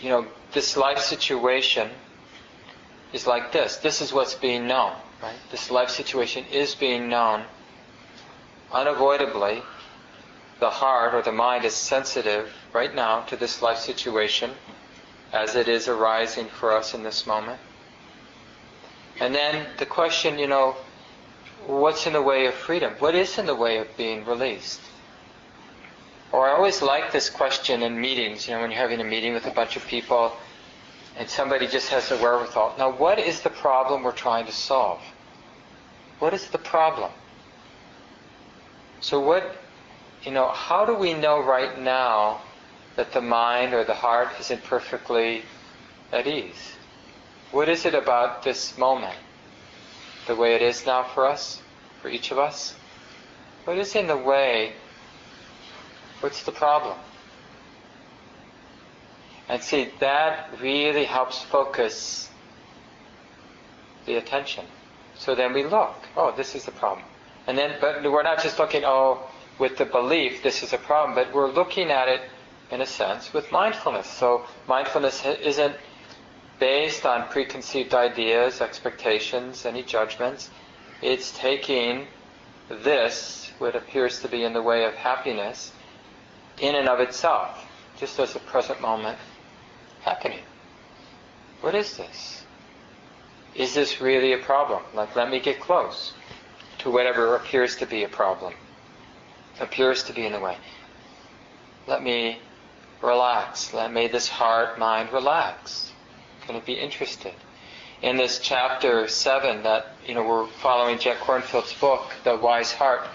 [0.00, 1.90] you know, this life situation
[3.12, 3.76] is like this.
[3.76, 5.34] This is what's being known, right?
[5.50, 7.44] This life situation is being known
[8.72, 9.62] unavoidably
[10.58, 14.50] the heart or the mind is sensitive right now to this life situation
[15.32, 17.60] as it is arising for us in this moment.
[19.20, 20.76] And then the question, you know,
[21.66, 22.94] what's in the way of freedom?
[22.98, 24.80] What is in the way of being released?
[26.32, 29.32] Or I always like this question in meetings, you know, when you're having a meeting
[29.32, 30.36] with a bunch of people
[31.16, 32.74] and somebody just has the wherewithal.
[32.78, 35.00] Now, what is the problem we're trying to solve?
[36.18, 37.10] What is the problem?
[39.00, 39.56] So, what
[40.22, 42.40] you know, how do we know right now
[42.96, 45.42] that the mind or the heart isn't perfectly
[46.12, 46.72] at ease?
[47.52, 49.16] What is it about this moment,
[50.26, 51.62] the way it is now for us,
[52.02, 52.74] for each of us?
[53.64, 54.72] What is in the way?
[56.20, 56.96] What's the problem?
[59.48, 62.30] And see, that really helps focus
[64.06, 64.64] the attention.
[65.16, 67.04] So then we look, oh, this is the problem.
[67.46, 69.24] And then, but we're not just looking, oh,
[69.58, 72.22] with the belief this is a problem, but we're looking at it,
[72.70, 74.06] in a sense, with mindfulness.
[74.06, 75.76] So mindfulness isn't
[76.58, 80.50] based on preconceived ideas, expectations, any judgments.
[81.02, 82.06] It's taking
[82.68, 85.72] this, what appears to be in the way of happiness,
[86.58, 87.64] in and of itself,
[87.98, 89.18] just as a present moment
[90.02, 90.40] happening.
[91.60, 92.44] What is this?
[93.54, 94.82] Is this really a problem?
[94.94, 96.12] Like, let me get close
[96.78, 98.54] to whatever appears to be a problem,
[99.60, 100.56] appears to be in the way.
[101.86, 102.38] Let me
[103.02, 103.72] relax.
[103.72, 105.92] Let me this heart, mind relax.
[106.46, 107.34] Can it be interested?
[108.02, 113.06] In this chapter seven, that you know we're following Jack Kornfield's book, The Wise Heart.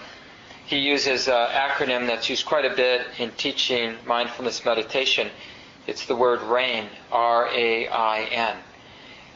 [0.66, 5.28] He uses an acronym that's used quite a bit in teaching mindfulness meditation.
[5.86, 8.56] It's the word RAIN, R-A-I-N.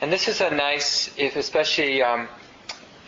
[0.01, 2.29] And this is a nice, if especially um,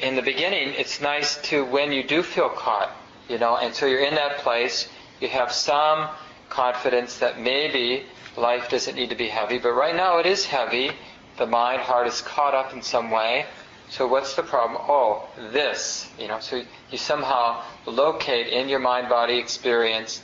[0.01, 2.91] in the beginning, it's nice to when you do feel caught,
[3.29, 4.89] you know, and so you're in that place,
[5.21, 6.09] you have some
[6.49, 8.05] confidence that maybe
[8.37, 10.91] life doesn't need to be heavy, but right now it is heavy.
[11.37, 13.47] The mind, heart is caught up in some way.
[13.91, 14.81] So what's the problem?
[14.89, 20.23] Oh, this, you know, so you somehow locate in your mind body experience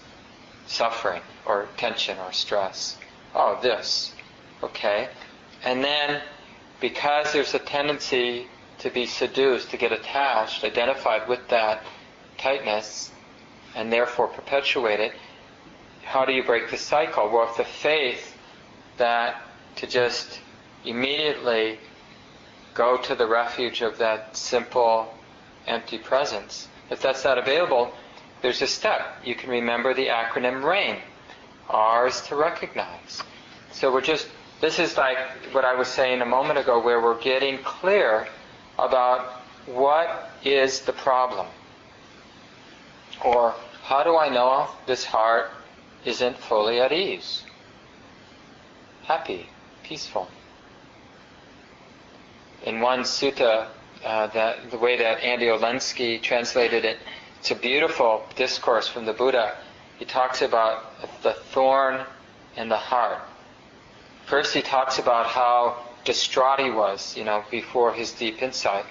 [0.67, 2.97] suffering or tension or stress
[3.35, 4.13] oh, this.
[4.63, 5.09] Okay?
[5.65, 6.23] And then,
[6.81, 8.47] because there's a tendency
[8.79, 11.83] to be seduced, to get attached, identified with that
[12.39, 13.11] tightness,
[13.75, 15.13] and therefore perpetuate it,
[16.05, 17.31] how do you break the cycle?
[17.31, 18.37] Well, if the faith
[18.99, 19.43] that
[19.77, 20.41] to just
[20.85, 21.79] immediately
[22.75, 25.13] go to the refuge of that simple,
[25.67, 27.93] empty presence, if that's not available,
[28.43, 29.23] there's a step.
[29.25, 30.99] You can remember the acronym RAIN.
[31.69, 33.23] R is to recognize.
[33.73, 34.29] So we're just,
[34.61, 35.17] this is like
[35.53, 38.29] what I was saying a moment ago, where we're getting clear
[38.79, 41.47] about what is the problem.
[43.25, 45.51] Or how do I know this heart
[46.05, 47.43] isn't fully at ease,
[49.05, 49.49] happy,
[49.83, 50.29] peaceful?
[52.65, 53.69] In one sutta,
[54.05, 56.99] uh, that the way that Andy Olendzki translated it,
[57.41, 59.57] it's a beautiful discourse from the Buddha
[59.99, 60.85] he talks about
[61.23, 62.05] the thorn
[62.57, 63.23] in the heart.
[64.27, 68.85] First, he talks about how distraught he was, you know, before his deep insight,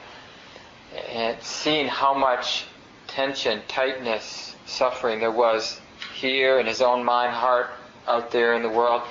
[1.09, 2.65] and seeing how much
[3.13, 5.80] tension, tightness, suffering there was
[6.15, 7.69] here in his own mind, heart,
[8.08, 9.04] out there in the world.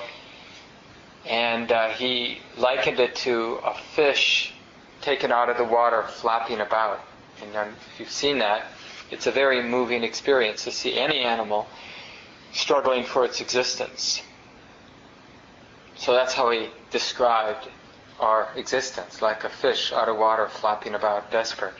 [1.25, 4.53] And uh, he likened it to a fish
[5.01, 6.99] taken out of the water, flapping about.
[7.41, 8.65] And um, if you've seen that,
[9.09, 11.67] it's a very moving experience to see any animal
[12.51, 14.21] struggling for its existence.
[15.95, 17.69] So that's how he described
[18.19, 21.73] our existence, like a fish out of water flapping about desperate.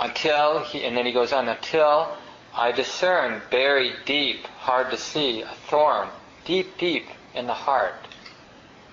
[0.00, 2.16] Until, he, and then he goes on, until
[2.54, 6.08] I discern buried deep, hard to see, a thorn,
[6.46, 7.94] deep, deep in the heart.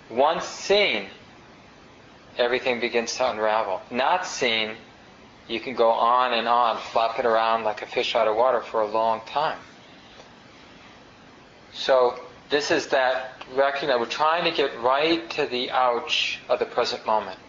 [0.09, 1.07] Once seen,
[2.37, 3.81] everything begins to unravel.
[3.89, 4.75] Not seen,
[5.47, 8.81] you can go on and on, flopping around like a fish out of water for
[8.81, 9.59] a long time.
[11.71, 16.65] So this is that recognize we're trying to get right to the ouch of the
[16.65, 17.39] present moment.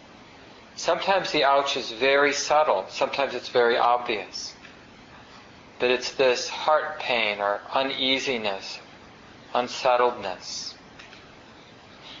[0.79, 4.55] Sometimes the ouch is very subtle, sometimes it's very obvious.
[5.77, 8.79] But it's this heart pain or uneasiness,
[9.53, 10.75] unsettledness.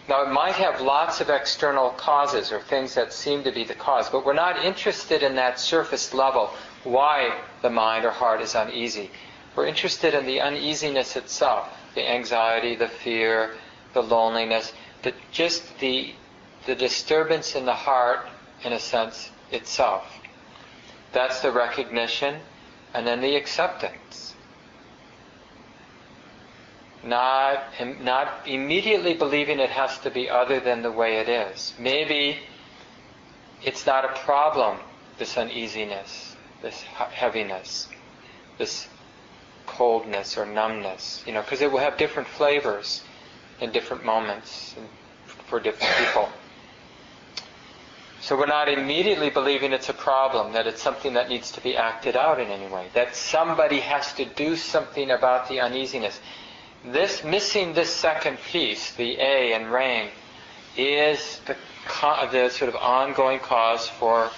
[0.09, 3.75] Now, it might have lots of external causes or things that seem to be the
[3.75, 8.55] cause, but we're not interested in that surface level, why the mind or heart is
[8.55, 9.09] uneasy.
[9.55, 13.55] We're interested in the uneasiness itself the anxiety, the fear,
[13.93, 16.13] the loneliness, but just the,
[16.65, 18.27] the disturbance in the heart,
[18.63, 20.05] in a sense, itself.
[21.11, 22.39] That's the recognition,
[22.93, 24.35] and then the acceptance.
[27.03, 27.63] Not,
[28.01, 31.73] not immediately believing it has to be other than the way it is.
[31.79, 32.39] Maybe
[33.63, 34.79] it's not a problem,
[35.17, 37.87] this uneasiness, this heaviness,
[38.57, 38.87] this
[39.65, 43.03] coldness or numbness, you know, because it will have different flavors
[43.61, 44.75] in different moments
[45.47, 46.29] for different people.
[48.21, 51.77] So we're not immediately believing it's a problem, that it's something that needs to be
[51.77, 56.19] acted out in any way, that somebody has to do something about the uneasiness.
[56.83, 60.09] This missing this second piece, the A and rain,
[60.75, 61.55] is the,
[62.31, 64.29] the sort of ongoing cause for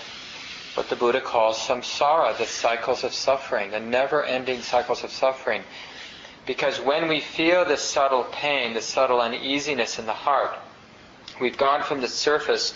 [0.75, 5.63] what the Buddha calls samsara, the cycles of suffering, the never-ending cycles of suffering.
[6.45, 10.57] Because when we feel this subtle pain, the subtle uneasiness in the heart,
[11.39, 12.73] we've gone from the surface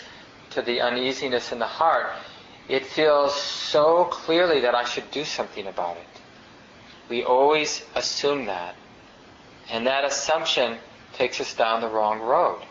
[0.56, 2.14] to the uneasiness in the heart,
[2.66, 6.20] it feels so clearly that I should do something about it.
[7.10, 8.74] We always assume that.
[9.70, 10.78] And that assumption
[11.12, 12.62] takes us down the wrong road.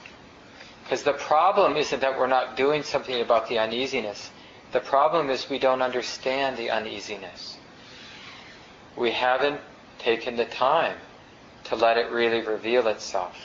[0.84, 4.32] Because the problem isn't that we're not doing something about the uneasiness.
[4.72, 7.58] The problem is we don't understand the uneasiness.
[8.98, 9.62] We haven't
[10.00, 10.98] taken the time
[11.66, 13.36] to let it really reveal itself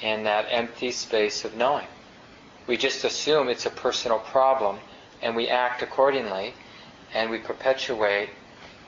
[0.00, 1.86] in that empty space of knowing.
[2.70, 4.78] We just assume it's a personal problem
[5.22, 6.54] and we act accordingly
[7.12, 8.30] and we perpetuate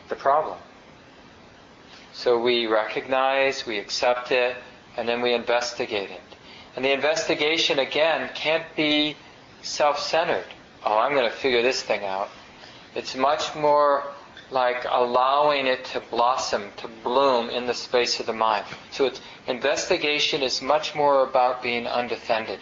[0.08, 0.56] the problem.
[2.12, 4.54] So we recognize, we accept it,
[4.96, 6.20] and then we investigate it.
[6.76, 9.16] And the investigation, again, can't be
[9.62, 10.46] self centered.
[10.86, 12.28] Oh, I'm going to figure this thing out.
[12.94, 14.04] It's much more
[14.52, 18.64] like allowing it to blossom, to bloom in the space of the mind.
[18.92, 22.60] So it's, investigation is much more about being undefended.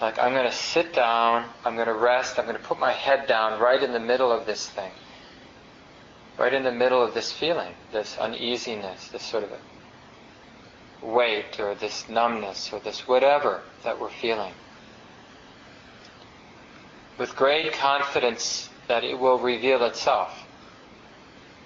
[0.00, 2.92] Like I'm going to sit down, I'm going to rest, I'm going to put my
[2.92, 4.92] head down right in the middle of this thing.
[6.38, 9.50] Right in the middle of this feeling, this uneasiness, this sort of
[11.02, 14.54] weight or this numbness or this whatever that we're feeling.
[17.18, 20.46] With great confidence that it will reveal itself.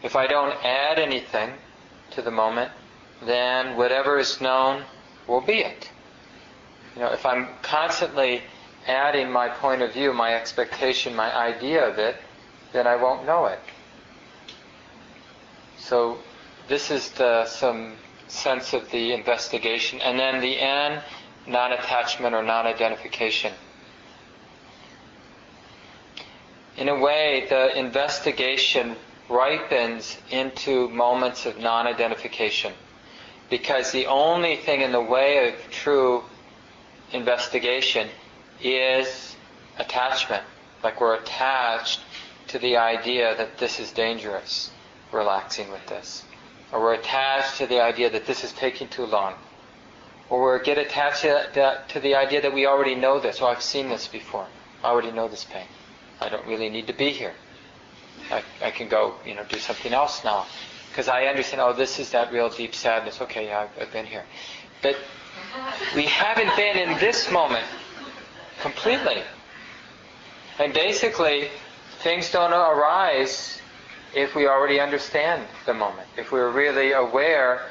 [0.02, 1.52] If I don't add anything
[2.10, 2.72] to the moment,
[3.24, 4.82] then whatever is known
[5.28, 5.90] will be it.
[6.94, 8.42] You know, if I'm constantly
[8.86, 12.16] adding my point of view, my expectation, my idea of it,
[12.72, 13.58] then I won't know it.
[15.78, 16.18] So
[16.68, 17.94] this is the some
[18.28, 21.02] sense of the investigation, and then the N,
[21.46, 23.52] non-attachment or non-identification.
[26.76, 28.96] In a way, the investigation
[29.28, 32.72] ripens into moments of non-identification,
[33.50, 36.24] because the only thing in the way of true
[37.12, 38.08] investigation
[38.62, 39.36] is
[39.78, 40.42] attachment.
[40.82, 42.00] Like we're attached
[42.48, 44.70] to the idea that this is dangerous,
[45.12, 46.24] relaxing with this.
[46.72, 49.34] Or we're attached to the idea that this is taking too long.
[50.28, 53.40] Or we get attached to, that, to the idea that we already know this.
[53.40, 54.46] Oh, I've seen this before.
[54.82, 55.66] I already know this pain.
[56.20, 57.34] I don't really need to be here.
[58.30, 60.46] I, I can go, you know, do something else now.
[60.90, 63.20] Because I understand, oh, this is that real deep sadness.
[63.20, 64.24] Okay, yeah, I've, I've been here.
[64.82, 64.96] But
[65.94, 67.66] we haven't been in this moment
[68.60, 69.22] completely.
[70.58, 71.48] And basically,
[72.00, 73.60] things don't arise
[74.14, 76.08] if we already understand the moment.
[76.16, 77.66] If we're really aware,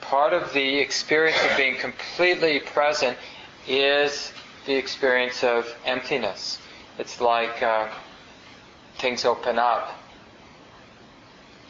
[0.00, 3.16] part of the experience of being completely present
[3.66, 4.32] is
[4.66, 6.58] the experience of emptiness.
[6.98, 7.88] It's like uh,
[8.98, 9.98] things open up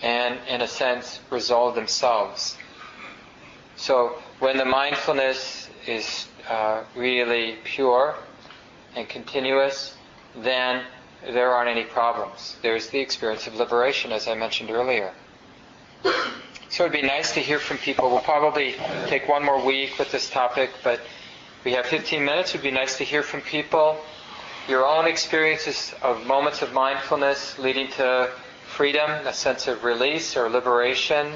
[0.02, 2.56] and, in a sense, resolve themselves.
[3.76, 8.14] So when the mindfulness is uh, really pure
[8.94, 9.96] and continuous,
[10.36, 10.84] then
[11.24, 12.56] there aren't any problems.
[12.62, 15.12] There's the experience of liberation, as I mentioned earlier.
[16.70, 18.10] So it'd be nice to hear from people.
[18.10, 18.76] We'll probably
[19.06, 21.00] take one more week with this topic, but
[21.64, 22.50] we have 15 minutes.
[22.50, 23.98] It'd be nice to hear from people.
[24.68, 28.30] Your own experiences of moments of mindfulness leading to
[28.66, 31.32] freedom, a sense of release or liberation,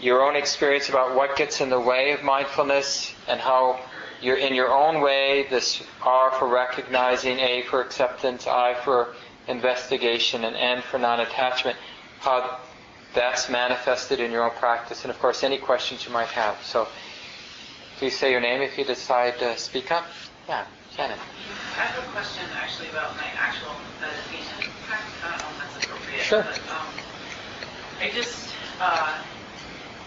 [0.00, 3.80] your own experience about what gets in the way of mindfulness and how
[4.20, 9.14] you're in your own way, this R for recognizing, A for acceptance, I for
[9.48, 11.76] investigation, and N for non-attachment,
[12.20, 12.58] how
[13.14, 16.62] that's manifested in your own practice, and of course any questions you might have.
[16.64, 16.88] So
[17.98, 20.06] please say your name if you decide to speak up.
[20.48, 20.64] Yeah,
[20.96, 21.18] Shannon.
[21.76, 25.12] I have a question actually about my actual meditation practice.
[25.22, 26.20] I don't know if that's appropriate.
[26.20, 26.42] Sure.
[26.42, 26.86] But, um,
[28.00, 29.22] I just uh,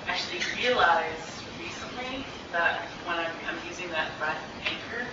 [0.08, 5.04] actually realized recently that when I'm, I'm using that breath anchor,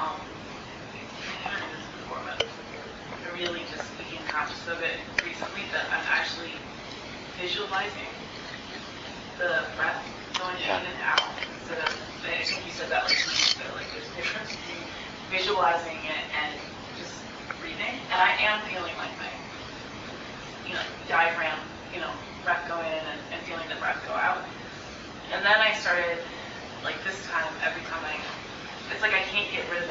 [0.00, 5.84] um, I haven't this before, but I really just became conscious of it recently that
[5.92, 6.56] I'm actually
[7.38, 8.08] visualizing
[9.38, 10.00] the breath
[10.38, 10.80] going Yeah.
[10.80, 11.28] in and out
[11.60, 11.90] instead of,
[12.24, 13.16] I think you said that like,
[13.58, 14.82] so like there's a difference between
[15.30, 16.56] visualizing it and
[16.96, 17.20] just
[17.60, 18.00] breathing.
[18.12, 19.30] And I am feeling like my,
[20.68, 21.58] you know, diaphragm,
[21.92, 22.12] you know,
[22.44, 24.44] breath go in and, and feeling the breath go out.
[25.32, 26.18] And then I started,
[26.84, 28.14] like this time, every time I,
[28.92, 29.88] it's like I can't get rid of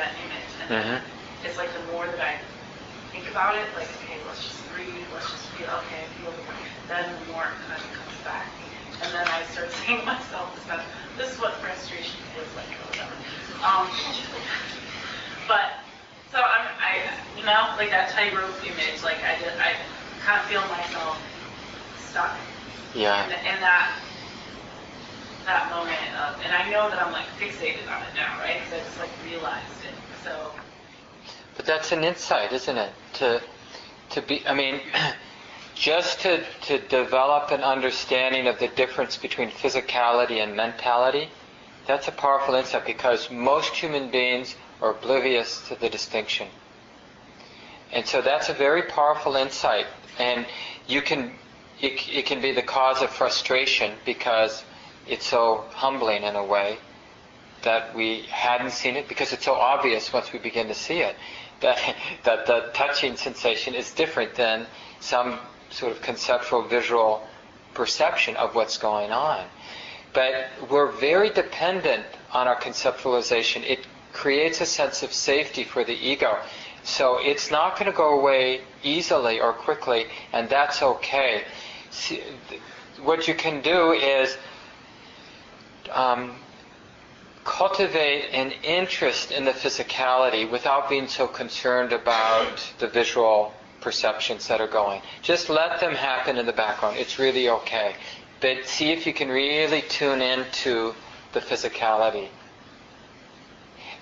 [0.70, 0.84] that image.
[0.84, 1.04] And then Mhm.
[1.44, 2.36] it's like the more that I
[3.12, 6.36] think about it, like, okay, let's just breathe, let's just feel, okay, feel.
[6.88, 8.56] Then the more it kind of comes back.
[9.02, 10.68] And then I start saying myself, this,
[11.18, 13.22] this is what frustration feels like, or whatever.
[13.64, 13.92] Um,
[15.48, 15.66] but
[16.28, 19.76] So I'm, I, you know, like that tightrope image, like I did, I
[20.20, 21.20] kind of feel myself
[21.96, 22.38] stuck
[22.94, 23.26] Yeah.
[23.26, 23.88] in, in that
[25.46, 28.62] that moment of, and I know that I'm like fixated on it now, right?
[28.62, 30.01] Because I just like realized it.
[30.24, 30.52] So
[31.58, 32.92] But that's an insight, isn't it?
[33.14, 33.42] To
[34.12, 34.82] to be I mean
[35.76, 41.30] just to, to develop an understanding of the difference between physicality and mentality,
[41.88, 46.48] that's a powerful insight because most human beings are oblivious to the distinction.
[47.92, 49.88] And so that's a very powerful insight.
[50.20, 50.46] And
[50.88, 51.34] you can
[51.82, 54.64] it, it can be the cause of frustration because
[55.08, 56.78] it's so humbling in a way
[57.64, 61.16] that we hadn't seen it because it's so obvious once we begin to see it
[61.62, 61.78] that
[62.24, 64.66] that the touching sensation is different than
[65.00, 65.40] some
[65.70, 67.26] sort of conceptual visual
[67.74, 69.46] perception of what's going on.
[70.14, 73.64] But we're very dependent on our conceptualization.
[73.64, 76.38] It creates a sense of safety for the ego.
[76.84, 81.44] So it's not going to go away easily or quickly, and that's okay.
[81.92, 82.22] See,
[83.02, 84.38] what you can do is
[85.92, 86.36] um,
[87.44, 94.62] cultivate an interest in the physicality without being so concerned about the visual perceptions that
[94.62, 95.02] are going.
[95.22, 96.98] Just let them happen in the background.
[96.98, 97.96] It's really okay.
[98.40, 100.94] But see if you can really tune into
[101.34, 102.28] the physicality.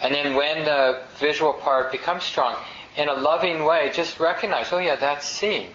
[0.02, 2.56] And then when the visual part becomes strong,
[2.98, 5.68] in a loving way, just recognize, oh yeah, that's seen.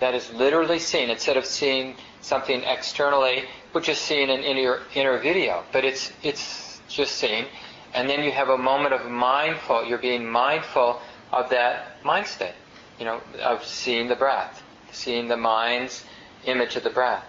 [0.00, 1.10] That is literally seen.
[1.10, 5.64] Instead of seeing something externally, we're just seeing an inner, inner video.
[5.72, 7.46] But it's, it's just seen.
[7.94, 11.00] And then you have a moment of mindful, you're being mindful
[11.32, 12.54] of that mind state
[12.98, 14.62] you know, of seeing the breath,
[14.92, 16.04] seeing the mind's
[16.44, 17.24] image of the breath.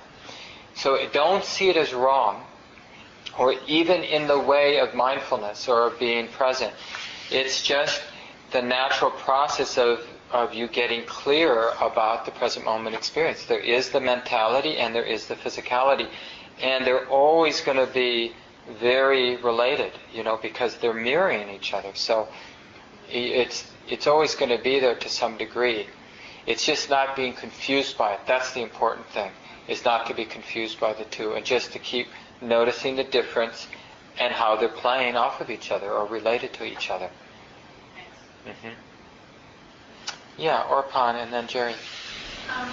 [0.75, 2.43] So don't see it as wrong,
[3.37, 6.73] or even in the way of mindfulness or of being present.
[7.31, 8.01] It's just
[8.51, 13.45] the natural process of, of you getting clearer about the present moment experience.
[13.45, 16.09] There is the mentality and there is the physicality.
[16.61, 18.33] And they're always going to be
[18.79, 21.91] very related, you know, because they're mirroring each other.
[21.93, 22.27] So
[23.09, 25.87] it's it's always going to be there to some degree.
[26.45, 28.21] It's just not being confused by it.
[28.27, 29.31] That's the important thing,
[29.67, 32.07] is not to be confused by the two and just to keep
[32.41, 33.67] noticing the difference
[34.19, 37.09] and how they're playing off of each other or related to each other.
[38.45, 38.73] Mm-hmm.
[40.37, 41.73] Yeah, Orpan and then Jerry.
[42.55, 42.69] Um,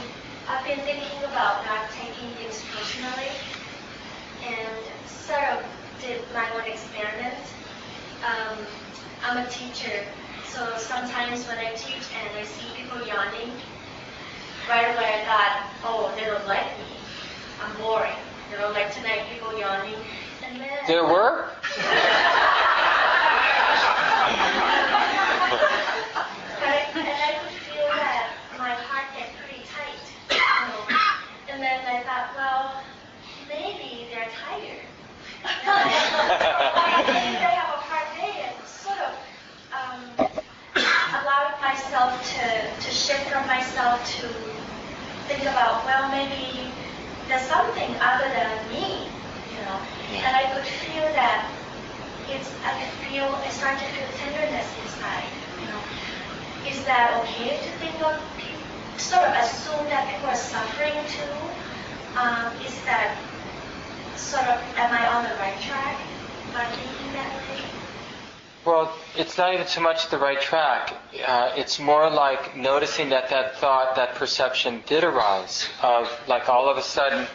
[0.48, 3.30] I've been thinking about not taking things personally
[4.44, 5.64] and sort of
[6.00, 7.34] did my own experiment.
[8.24, 8.58] Um,
[9.22, 10.04] I'm a teacher
[10.56, 13.52] so sometimes when I teach and I see people yawning,
[14.66, 16.96] right away I thought, oh, they don't like me.
[17.60, 18.16] I'm boring.
[18.50, 20.00] You know, like tonight, people yawning.
[20.48, 21.50] And then there were?
[21.76, 21.92] but,
[26.96, 30.00] and I could feel that my heart get pretty tight.
[30.30, 30.88] You know?
[31.52, 32.80] And then I thought, well,
[33.46, 34.88] maybe they're tired.
[37.12, 39.12] maybe they have a hard day and sort of
[39.76, 40.32] um,
[40.76, 42.44] allowed myself to,
[42.84, 44.28] to shift from myself to
[45.28, 46.70] think about, well, maybe
[47.28, 49.08] there's something other than me,
[49.52, 49.78] you know.
[50.22, 51.50] And I could feel that
[52.28, 55.30] it's, I could feel, I started to feel tenderness inside,
[55.60, 55.80] you know.
[56.68, 58.60] Is that okay to think of, people,
[58.98, 61.34] sort of assume that people are suffering too?
[62.18, 63.16] Um, is that
[64.16, 65.96] sort of, am I on the right track
[66.52, 67.64] by thinking that way?
[68.64, 68.92] Well,
[69.26, 70.94] it's not even so much the right track.
[71.26, 76.68] Uh, it's more like noticing that that thought, that perception did arise of like all
[76.68, 77.26] of a sudden.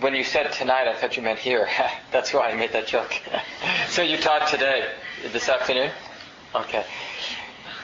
[0.00, 1.68] When you said tonight, I thought you meant here.
[2.10, 3.14] That's why I made that joke.
[3.88, 4.90] so you taught today,
[5.32, 5.92] this afternoon.
[6.56, 6.84] Okay.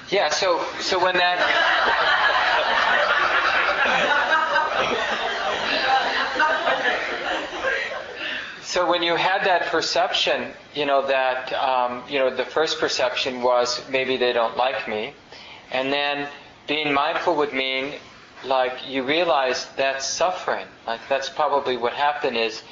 [0.08, 0.30] Yeah.
[0.30, 1.38] So so when that.
[8.68, 13.40] So when you had that perception, you know that um, you know the first perception
[13.40, 15.14] was maybe they don't like me,
[15.72, 16.28] and then
[16.66, 17.94] being mindful would mean
[18.44, 20.66] like you realize that's suffering.
[20.86, 22.62] Like that's probably what happened is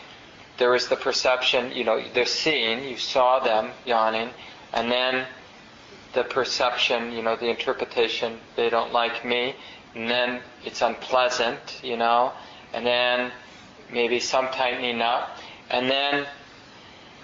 [0.59, 4.29] there was the perception, you know, they're seeing, you saw them yawning,
[4.75, 5.27] and then
[6.13, 9.57] the perception, you know, the interpretation, they don't like me,
[9.95, 12.33] and then it's unpleasant, you know,
[12.75, 13.33] and then
[13.91, 15.39] maybe some tightening up.
[15.71, 16.27] And then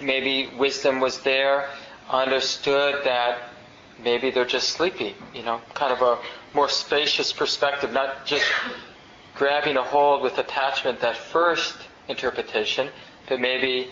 [0.01, 1.68] maybe wisdom was there,
[2.11, 3.38] understood that
[4.03, 6.18] maybe they're just sleepy, you know, kind of a
[6.55, 8.45] more spacious perspective, not just
[9.34, 11.76] grabbing a hold with attachment, that first
[12.09, 12.88] interpretation,
[13.28, 13.90] but maybe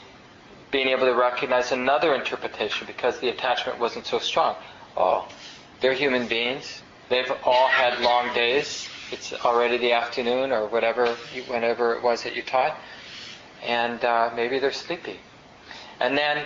[0.71, 4.57] being able to recognize another interpretation because the attachment wasn't so strong.
[4.97, 5.29] oh,
[5.81, 6.83] they're human beings.
[7.09, 8.89] They've all had long days.
[9.11, 11.07] It's already the afternoon or whatever,
[11.49, 12.79] whenever it was that you taught,
[13.65, 15.19] and uh, maybe they're sleepy.
[16.01, 16.45] And then,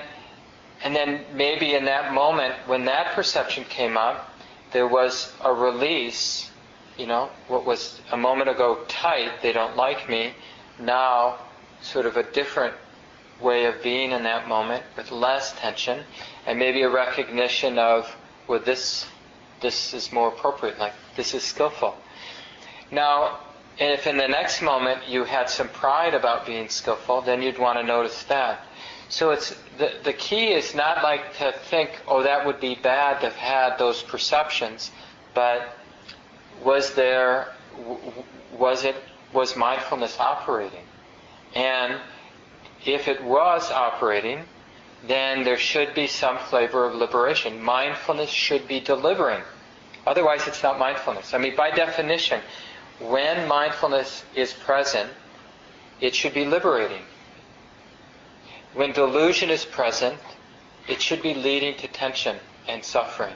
[0.82, 4.30] and then maybe in that moment when that perception came up,
[4.72, 6.50] there was a release.
[6.96, 10.32] You know, what was a moment ago tight, they don't like me,
[10.78, 11.38] now
[11.80, 12.74] sort of a different
[13.40, 16.04] way of being in that moment with less tension,
[16.46, 18.14] and maybe a recognition of,
[18.46, 19.06] well, this
[19.60, 21.96] this is more appropriate, like this is skillful.
[22.90, 23.40] Now,
[23.78, 27.78] if in the next moment you had some pride about being skillful, then you'd want
[27.78, 28.64] to notice that.
[29.08, 33.20] So it's the, the key is not like to think, oh, that would be bad
[33.20, 34.90] to have had those perceptions,
[35.34, 35.76] but
[36.62, 37.52] was there,
[38.56, 38.96] was it,
[39.32, 40.84] was mindfulness operating?
[41.54, 42.00] And
[42.84, 44.44] if it was operating,
[45.06, 47.62] then there should be some flavor of liberation.
[47.62, 49.42] Mindfulness should be delivering.
[50.06, 51.34] Otherwise, it's not mindfulness.
[51.34, 52.40] I mean, by definition,
[53.00, 55.10] when mindfulness is present,
[56.00, 57.02] it should be liberating.
[58.74, 60.18] When delusion is present,
[60.88, 62.36] it should be leading to tension
[62.68, 63.34] and suffering.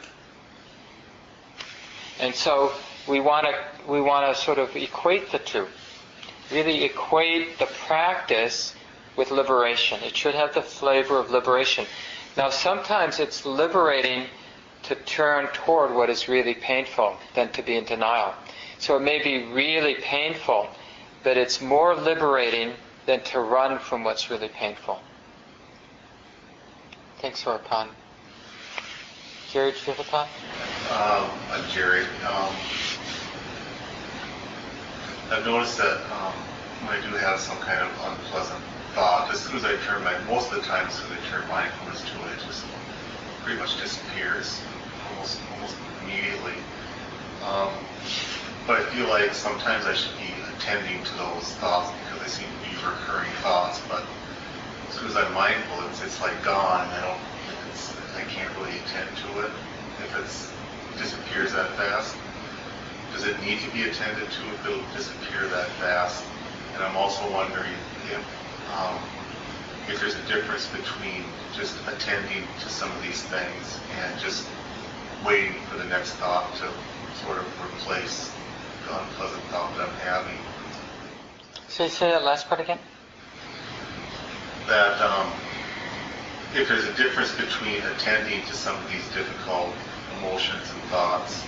[2.21, 2.73] And so
[3.07, 5.67] we want to we want to sort of equate the two.
[6.51, 8.75] Really equate the practice
[9.17, 10.01] with liberation.
[10.03, 11.87] It should have the flavor of liberation.
[12.37, 14.27] Now sometimes it's liberating
[14.85, 18.35] to turn toward what is really painful than to be in denial.
[18.79, 20.68] So it may be really painful,
[21.24, 22.74] but it's more liberating
[23.07, 25.01] than to run from what's really painful.
[27.20, 27.89] Thanks, Orpan.
[29.51, 30.29] Jerry, do you have a thought?
[30.93, 32.05] Um, I'm Jerry.
[32.29, 32.55] Um,
[35.31, 36.33] I've noticed that um,
[36.87, 38.61] when I do have some kind of unpleasant
[38.95, 41.29] thought, as soon as I turn my, most of the time, as soon as I
[41.29, 42.64] turn mindfulness to it, it just
[43.43, 44.62] pretty much disappears
[45.11, 46.55] almost almost immediately.
[47.45, 47.72] Um,
[48.69, 52.53] but I feel like sometimes I should be attending to those thoughts because they seem
[52.53, 53.81] to be recurring thoughts.
[53.89, 54.05] But
[54.87, 57.16] as soon as I'm mindful, it's it's like gone, I don't.
[57.66, 59.53] It's, I can't really attend to it
[60.05, 60.53] if it's
[60.93, 62.14] it disappears that fast.
[63.11, 66.29] Does it need to be attended to if it'll disappear that fast?
[66.75, 67.73] And I'm also wondering
[68.12, 68.21] if
[68.69, 69.01] um,
[69.89, 71.25] if there's a difference between
[71.57, 74.53] just attending to some of these things and just
[75.25, 76.69] waiting for the next thought to
[77.25, 78.38] sort of replace
[78.91, 80.39] unpleasant thought that I'm having.
[81.68, 82.78] Say, say that last part again.
[84.66, 85.32] That um,
[86.55, 89.72] if there's a difference between attending to some of these difficult
[90.18, 91.45] emotions and thoughts,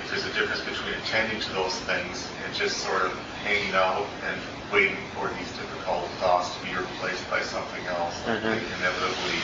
[0.00, 3.12] if there's a difference between attending to those things and just sort of
[3.44, 4.40] hanging out and
[4.72, 8.78] waiting for these difficult thoughts to be replaced by something else that Mhm.
[8.78, 9.40] inevitably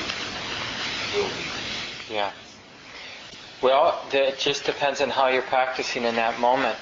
[1.12, 2.14] will be.
[2.14, 2.32] Yeah.
[3.64, 6.76] Well, it just depends on how you're practicing in that moment.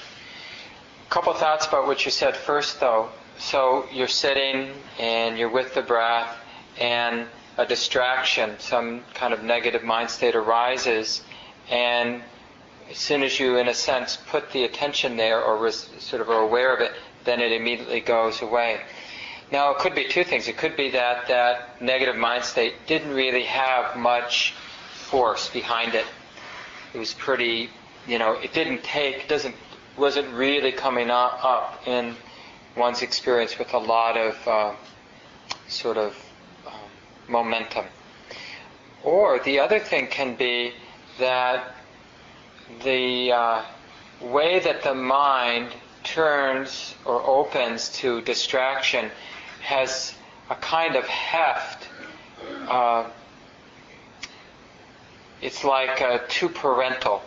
[1.07, 3.07] A couple thoughts about what you said first, though.
[3.37, 6.35] So you're sitting and you're with the breath,
[6.77, 7.27] and
[7.57, 11.21] a distraction, some kind of negative mind state arises,
[11.69, 12.21] and
[12.91, 16.29] as soon as you, in a sense, put the attention there or was sort of
[16.29, 16.91] are aware of it,
[17.23, 18.81] then it immediately goes away.
[19.53, 20.49] Now, it could be two things.
[20.49, 24.53] It could be that that negative mind state didn't really have much
[24.91, 26.05] force behind it.
[26.93, 27.69] It was pretty,
[28.07, 29.55] you know, it didn't take, doesn't,
[29.97, 32.15] wasn't really coming up, in
[32.75, 34.73] one's experience with a lot of uh,
[35.67, 36.15] sort of
[36.67, 36.73] um,
[37.27, 37.85] momentum.
[39.03, 40.73] Or the other thing can be
[41.19, 41.75] that
[42.83, 43.61] the uh,
[44.21, 45.69] way that the mind
[46.03, 49.09] turns or opens to distraction
[49.61, 50.15] has
[50.49, 51.87] a kind of heft.
[52.67, 53.09] Uh,
[55.43, 57.21] it's like uh, too parental.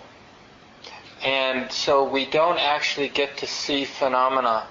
[1.23, 4.67] And so we don't actually get to see phenomena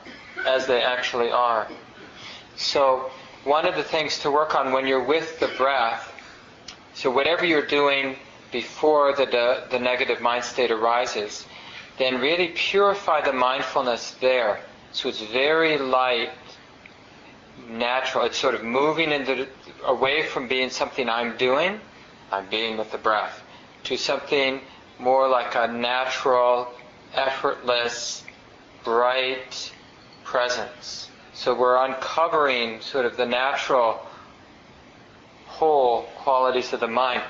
[0.48, 1.68] as they actually are.
[2.56, 3.12] So
[3.44, 6.12] one of the things to work on when you're with the breath,
[6.96, 8.16] so whatever you're doing
[8.52, 11.46] before the, the, the negative mind state arises,
[12.00, 14.60] then really purify the mindfulness there.
[14.92, 16.32] So it's very light,
[17.70, 18.26] natural.
[18.26, 19.48] It's sort of moving into
[19.84, 21.80] away from being something I'm doing,
[22.32, 23.42] I'm being with the breath,
[23.86, 24.62] to something
[25.00, 26.72] more like a natural,
[27.14, 28.24] effortless,
[28.84, 29.72] bright
[30.24, 31.10] presence.
[31.34, 34.00] So we're uncovering sort of the natural
[35.46, 37.22] whole qualities of the mind.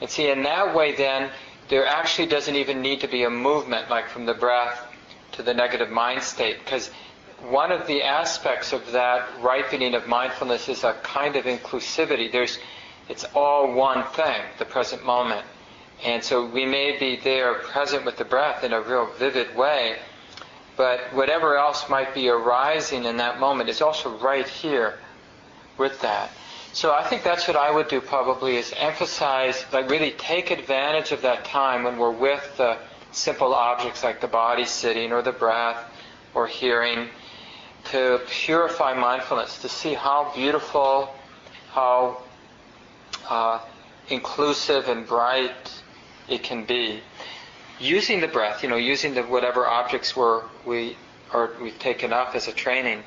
[0.00, 1.30] And see, in that way, then,
[1.68, 4.80] there actually doesn't even need to be a movement like from the breath
[5.32, 6.90] to the negative mind state, because
[7.48, 12.30] one of the aspects of that ripening of mindfulness is a kind of inclusivity.
[12.30, 12.58] There's,
[13.08, 15.44] it's all one thing, the present moment.
[16.04, 19.96] And so we may be there present with the breath in a real vivid way,
[20.76, 24.98] but whatever else might be arising in that moment is also right here
[25.78, 26.30] with that.
[26.72, 31.12] So I think that's what I would do probably is emphasize, like really take advantage
[31.12, 32.76] of that time when we're with the
[33.12, 35.82] simple objects like the body sitting or the breath
[36.34, 37.08] or hearing
[37.84, 41.14] to purify mindfulness, to see how beautiful,
[41.70, 42.20] how
[43.28, 43.60] uh,
[44.08, 45.82] inclusive and bright
[46.28, 47.00] it can be.
[47.78, 50.96] Using the breath, you know, using the whatever objects we're, we
[51.32, 53.02] or we've taken up as a training,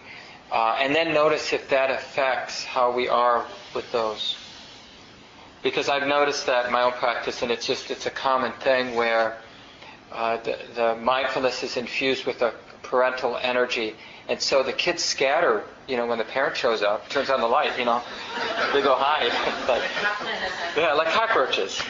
[0.52, 4.38] uh, and then notice if that affects how we are with those.
[5.64, 8.96] Because I've noticed that in my own practice, and it's just it's a common thing
[8.96, 9.38] where
[10.12, 12.54] uh, the, the mindfulness is infused with a
[12.84, 13.96] parental energy,
[14.30, 17.48] and so the kids scatter, you know, when the parent shows up, turns on the
[17.48, 18.00] light, you know,
[18.74, 19.28] they go hide.
[19.68, 19.82] like,
[20.78, 21.82] yeah, like cockroaches.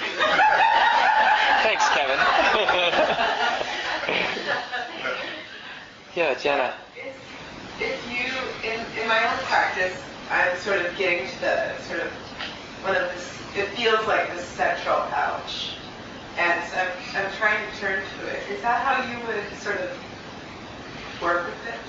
[1.61, 2.17] Thanks, Kevin.
[6.15, 6.73] yeah, Jenna.
[7.81, 12.11] If you, in, in my own practice, I'm sort of getting to the sort of
[12.83, 15.71] one of this, it feels like the central pouch.
[16.37, 18.43] And so I'm, I'm trying to turn to it.
[18.49, 19.89] Is that how you would sort of
[21.21, 21.88] work with it?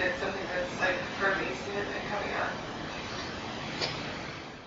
[0.00, 2.50] Something that's like coming up?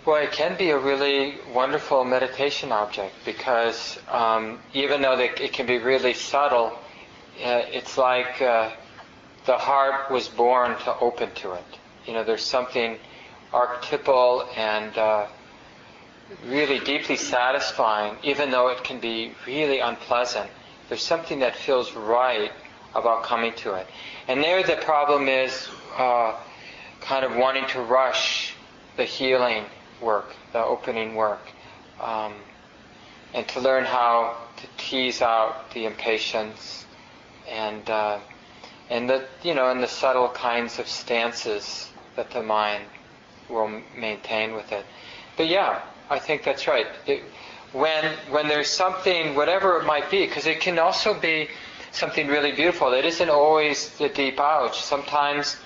[0.05, 5.51] Boy, it can be a really wonderful meditation object because um, even though they, it
[5.51, 6.77] can be really subtle,
[7.43, 8.69] uh, it's like uh,
[9.47, 11.65] the heart was born to open to it.
[12.05, 12.99] You know, there's something
[13.51, 15.25] archetypal and uh,
[16.45, 20.47] really deeply satisfying, even though it can be really unpleasant.
[20.89, 22.51] There's something that feels right
[22.95, 23.87] about coming to it.
[24.27, 25.67] And there the problem is
[25.97, 26.35] uh,
[27.01, 28.55] kind of wanting to rush
[28.97, 29.65] the healing
[30.01, 31.41] work, the opening work,
[32.01, 32.33] um,
[33.33, 36.85] and to learn how to tease out the impatience
[37.49, 38.19] and uh,
[38.89, 42.83] and the you know and the subtle kinds of stances that the mind
[43.49, 44.85] will maintain with it.
[45.35, 46.87] But yeah, I think that's right.
[47.07, 47.23] It,
[47.71, 51.49] when when there's something, whatever it might be, because it can also be
[51.93, 52.91] something really beautiful.
[52.93, 54.81] It isn't always the deep ouch.
[54.81, 55.57] Sometimes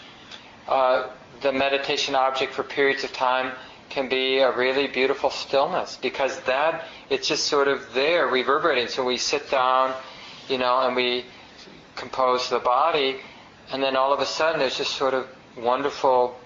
[0.67, 1.09] uh,
[1.41, 3.53] the meditation object for periods of time
[3.89, 8.88] can be a really beautiful stillness because that it's just sort of there reverberating.
[8.88, 9.95] So we sit down,
[10.49, 11.25] you know, and we
[11.95, 13.21] compose the body,
[13.71, 16.38] and then all of a sudden there's just sort of wonderful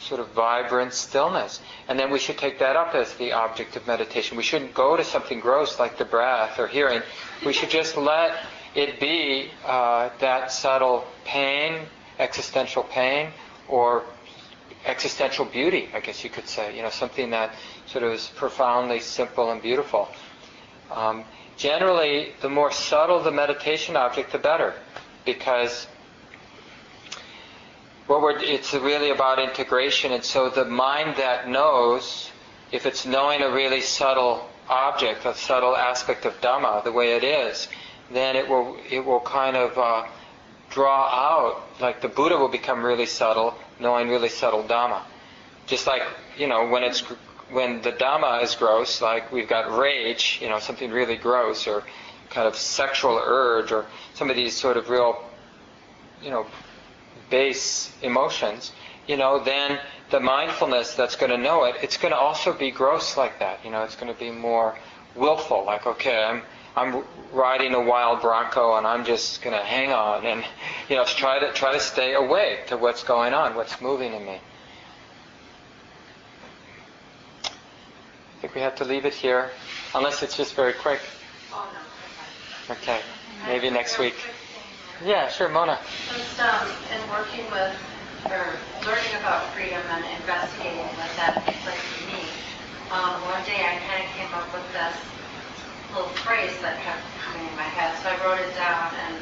[0.00, 1.60] sort of vibrant stillness.
[1.88, 4.36] And then we should take that up as the object of meditation.
[4.36, 7.02] We shouldn't go to something gross like the breath or hearing.
[7.44, 8.36] We should just let
[8.78, 11.80] it be uh, that subtle pain,
[12.18, 13.30] existential pain,
[13.68, 14.04] or
[14.86, 16.76] existential beauty, I guess you could say.
[16.76, 17.54] You know, something that
[17.86, 20.08] sort of is profoundly simple and beautiful.
[20.92, 21.24] Um,
[21.56, 24.74] generally, the more subtle the meditation object, the better,
[25.24, 25.88] because
[28.06, 30.12] what we're, it's really about integration.
[30.12, 32.30] And so the mind that knows,
[32.70, 37.24] if it's knowing a really subtle object, a subtle aspect of Dhamma, the way it
[37.24, 37.68] is,
[38.10, 40.06] then it will it will kind of uh,
[40.70, 45.02] draw out, like the Buddha will become really subtle, knowing really subtle Dhamma.
[45.66, 46.02] Just like
[46.36, 47.00] you know when it's
[47.50, 51.84] when the Dhamma is gross, like we've got rage, you know something really gross, or
[52.30, 55.24] kind of sexual urge, or some of these sort of real,
[56.22, 56.46] you know,
[57.30, 58.72] base emotions,
[59.06, 59.78] you know, then
[60.10, 63.64] the mindfulness that's going to know it, it's going to also be gross like that.
[63.64, 64.78] You know, it's going to be more
[65.14, 66.42] willful, like, okay, I'm
[66.78, 67.02] I'm
[67.32, 70.44] riding a wild bronco and I'm just going to hang on and
[70.88, 74.24] you know try to try to stay awake to what's going on, what's moving in
[74.24, 74.40] me.
[77.44, 79.50] I think we have to leave it here,
[79.92, 81.00] unless it's just very quick.
[82.70, 83.00] Okay,
[83.46, 84.14] maybe next week.
[85.04, 85.80] Yeah, sure, Mona.
[86.16, 87.74] Just um, in working with
[88.26, 88.54] or
[88.86, 92.22] learning about freedom and investigating what that looks like for me,
[92.92, 95.17] um, one day I kind of came up with this
[95.94, 97.96] little phrase that kept coming in my head.
[98.02, 99.16] So I wrote it down and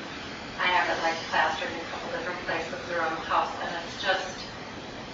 [0.58, 3.52] I have it like plastered in a couple different places around the house.
[3.62, 4.46] And it's just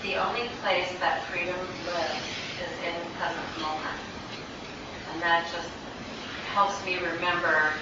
[0.02, 2.26] the only place that freedom lives
[2.62, 4.00] is in the present moment.
[5.12, 5.70] And that just
[6.54, 7.72] helps me remember,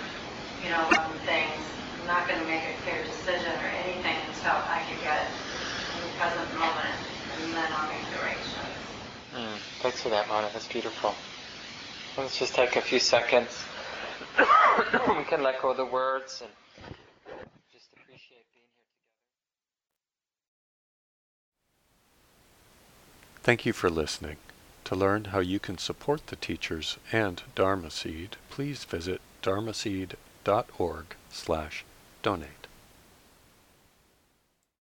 [0.63, 1.63] you know, one things
[2.01, 5.31] I'm not going to make a clear decision or anything until I can get
[5.95, 6.97] in the present moment,
[7.35, 8.89] and then I'll make the right choice.
[9.35, 10.51] Mm, thanks for that, Mona.
[10.53, 11.15] That's beautiful.
[12.19, 13.65] Let's just take a few seconds.
[14.39, 16.51] we can let go of the words and
[17.73, 19.21] just appreciate being here together.
[23.43, 24.37] Thank you for listening.
[24.85, 31.05] To learn how you can support the teachers and Dharma Seed, please visit dharma dharmaseed.org
[31.31, 31.85] slash
[32.23, 32.60] donate.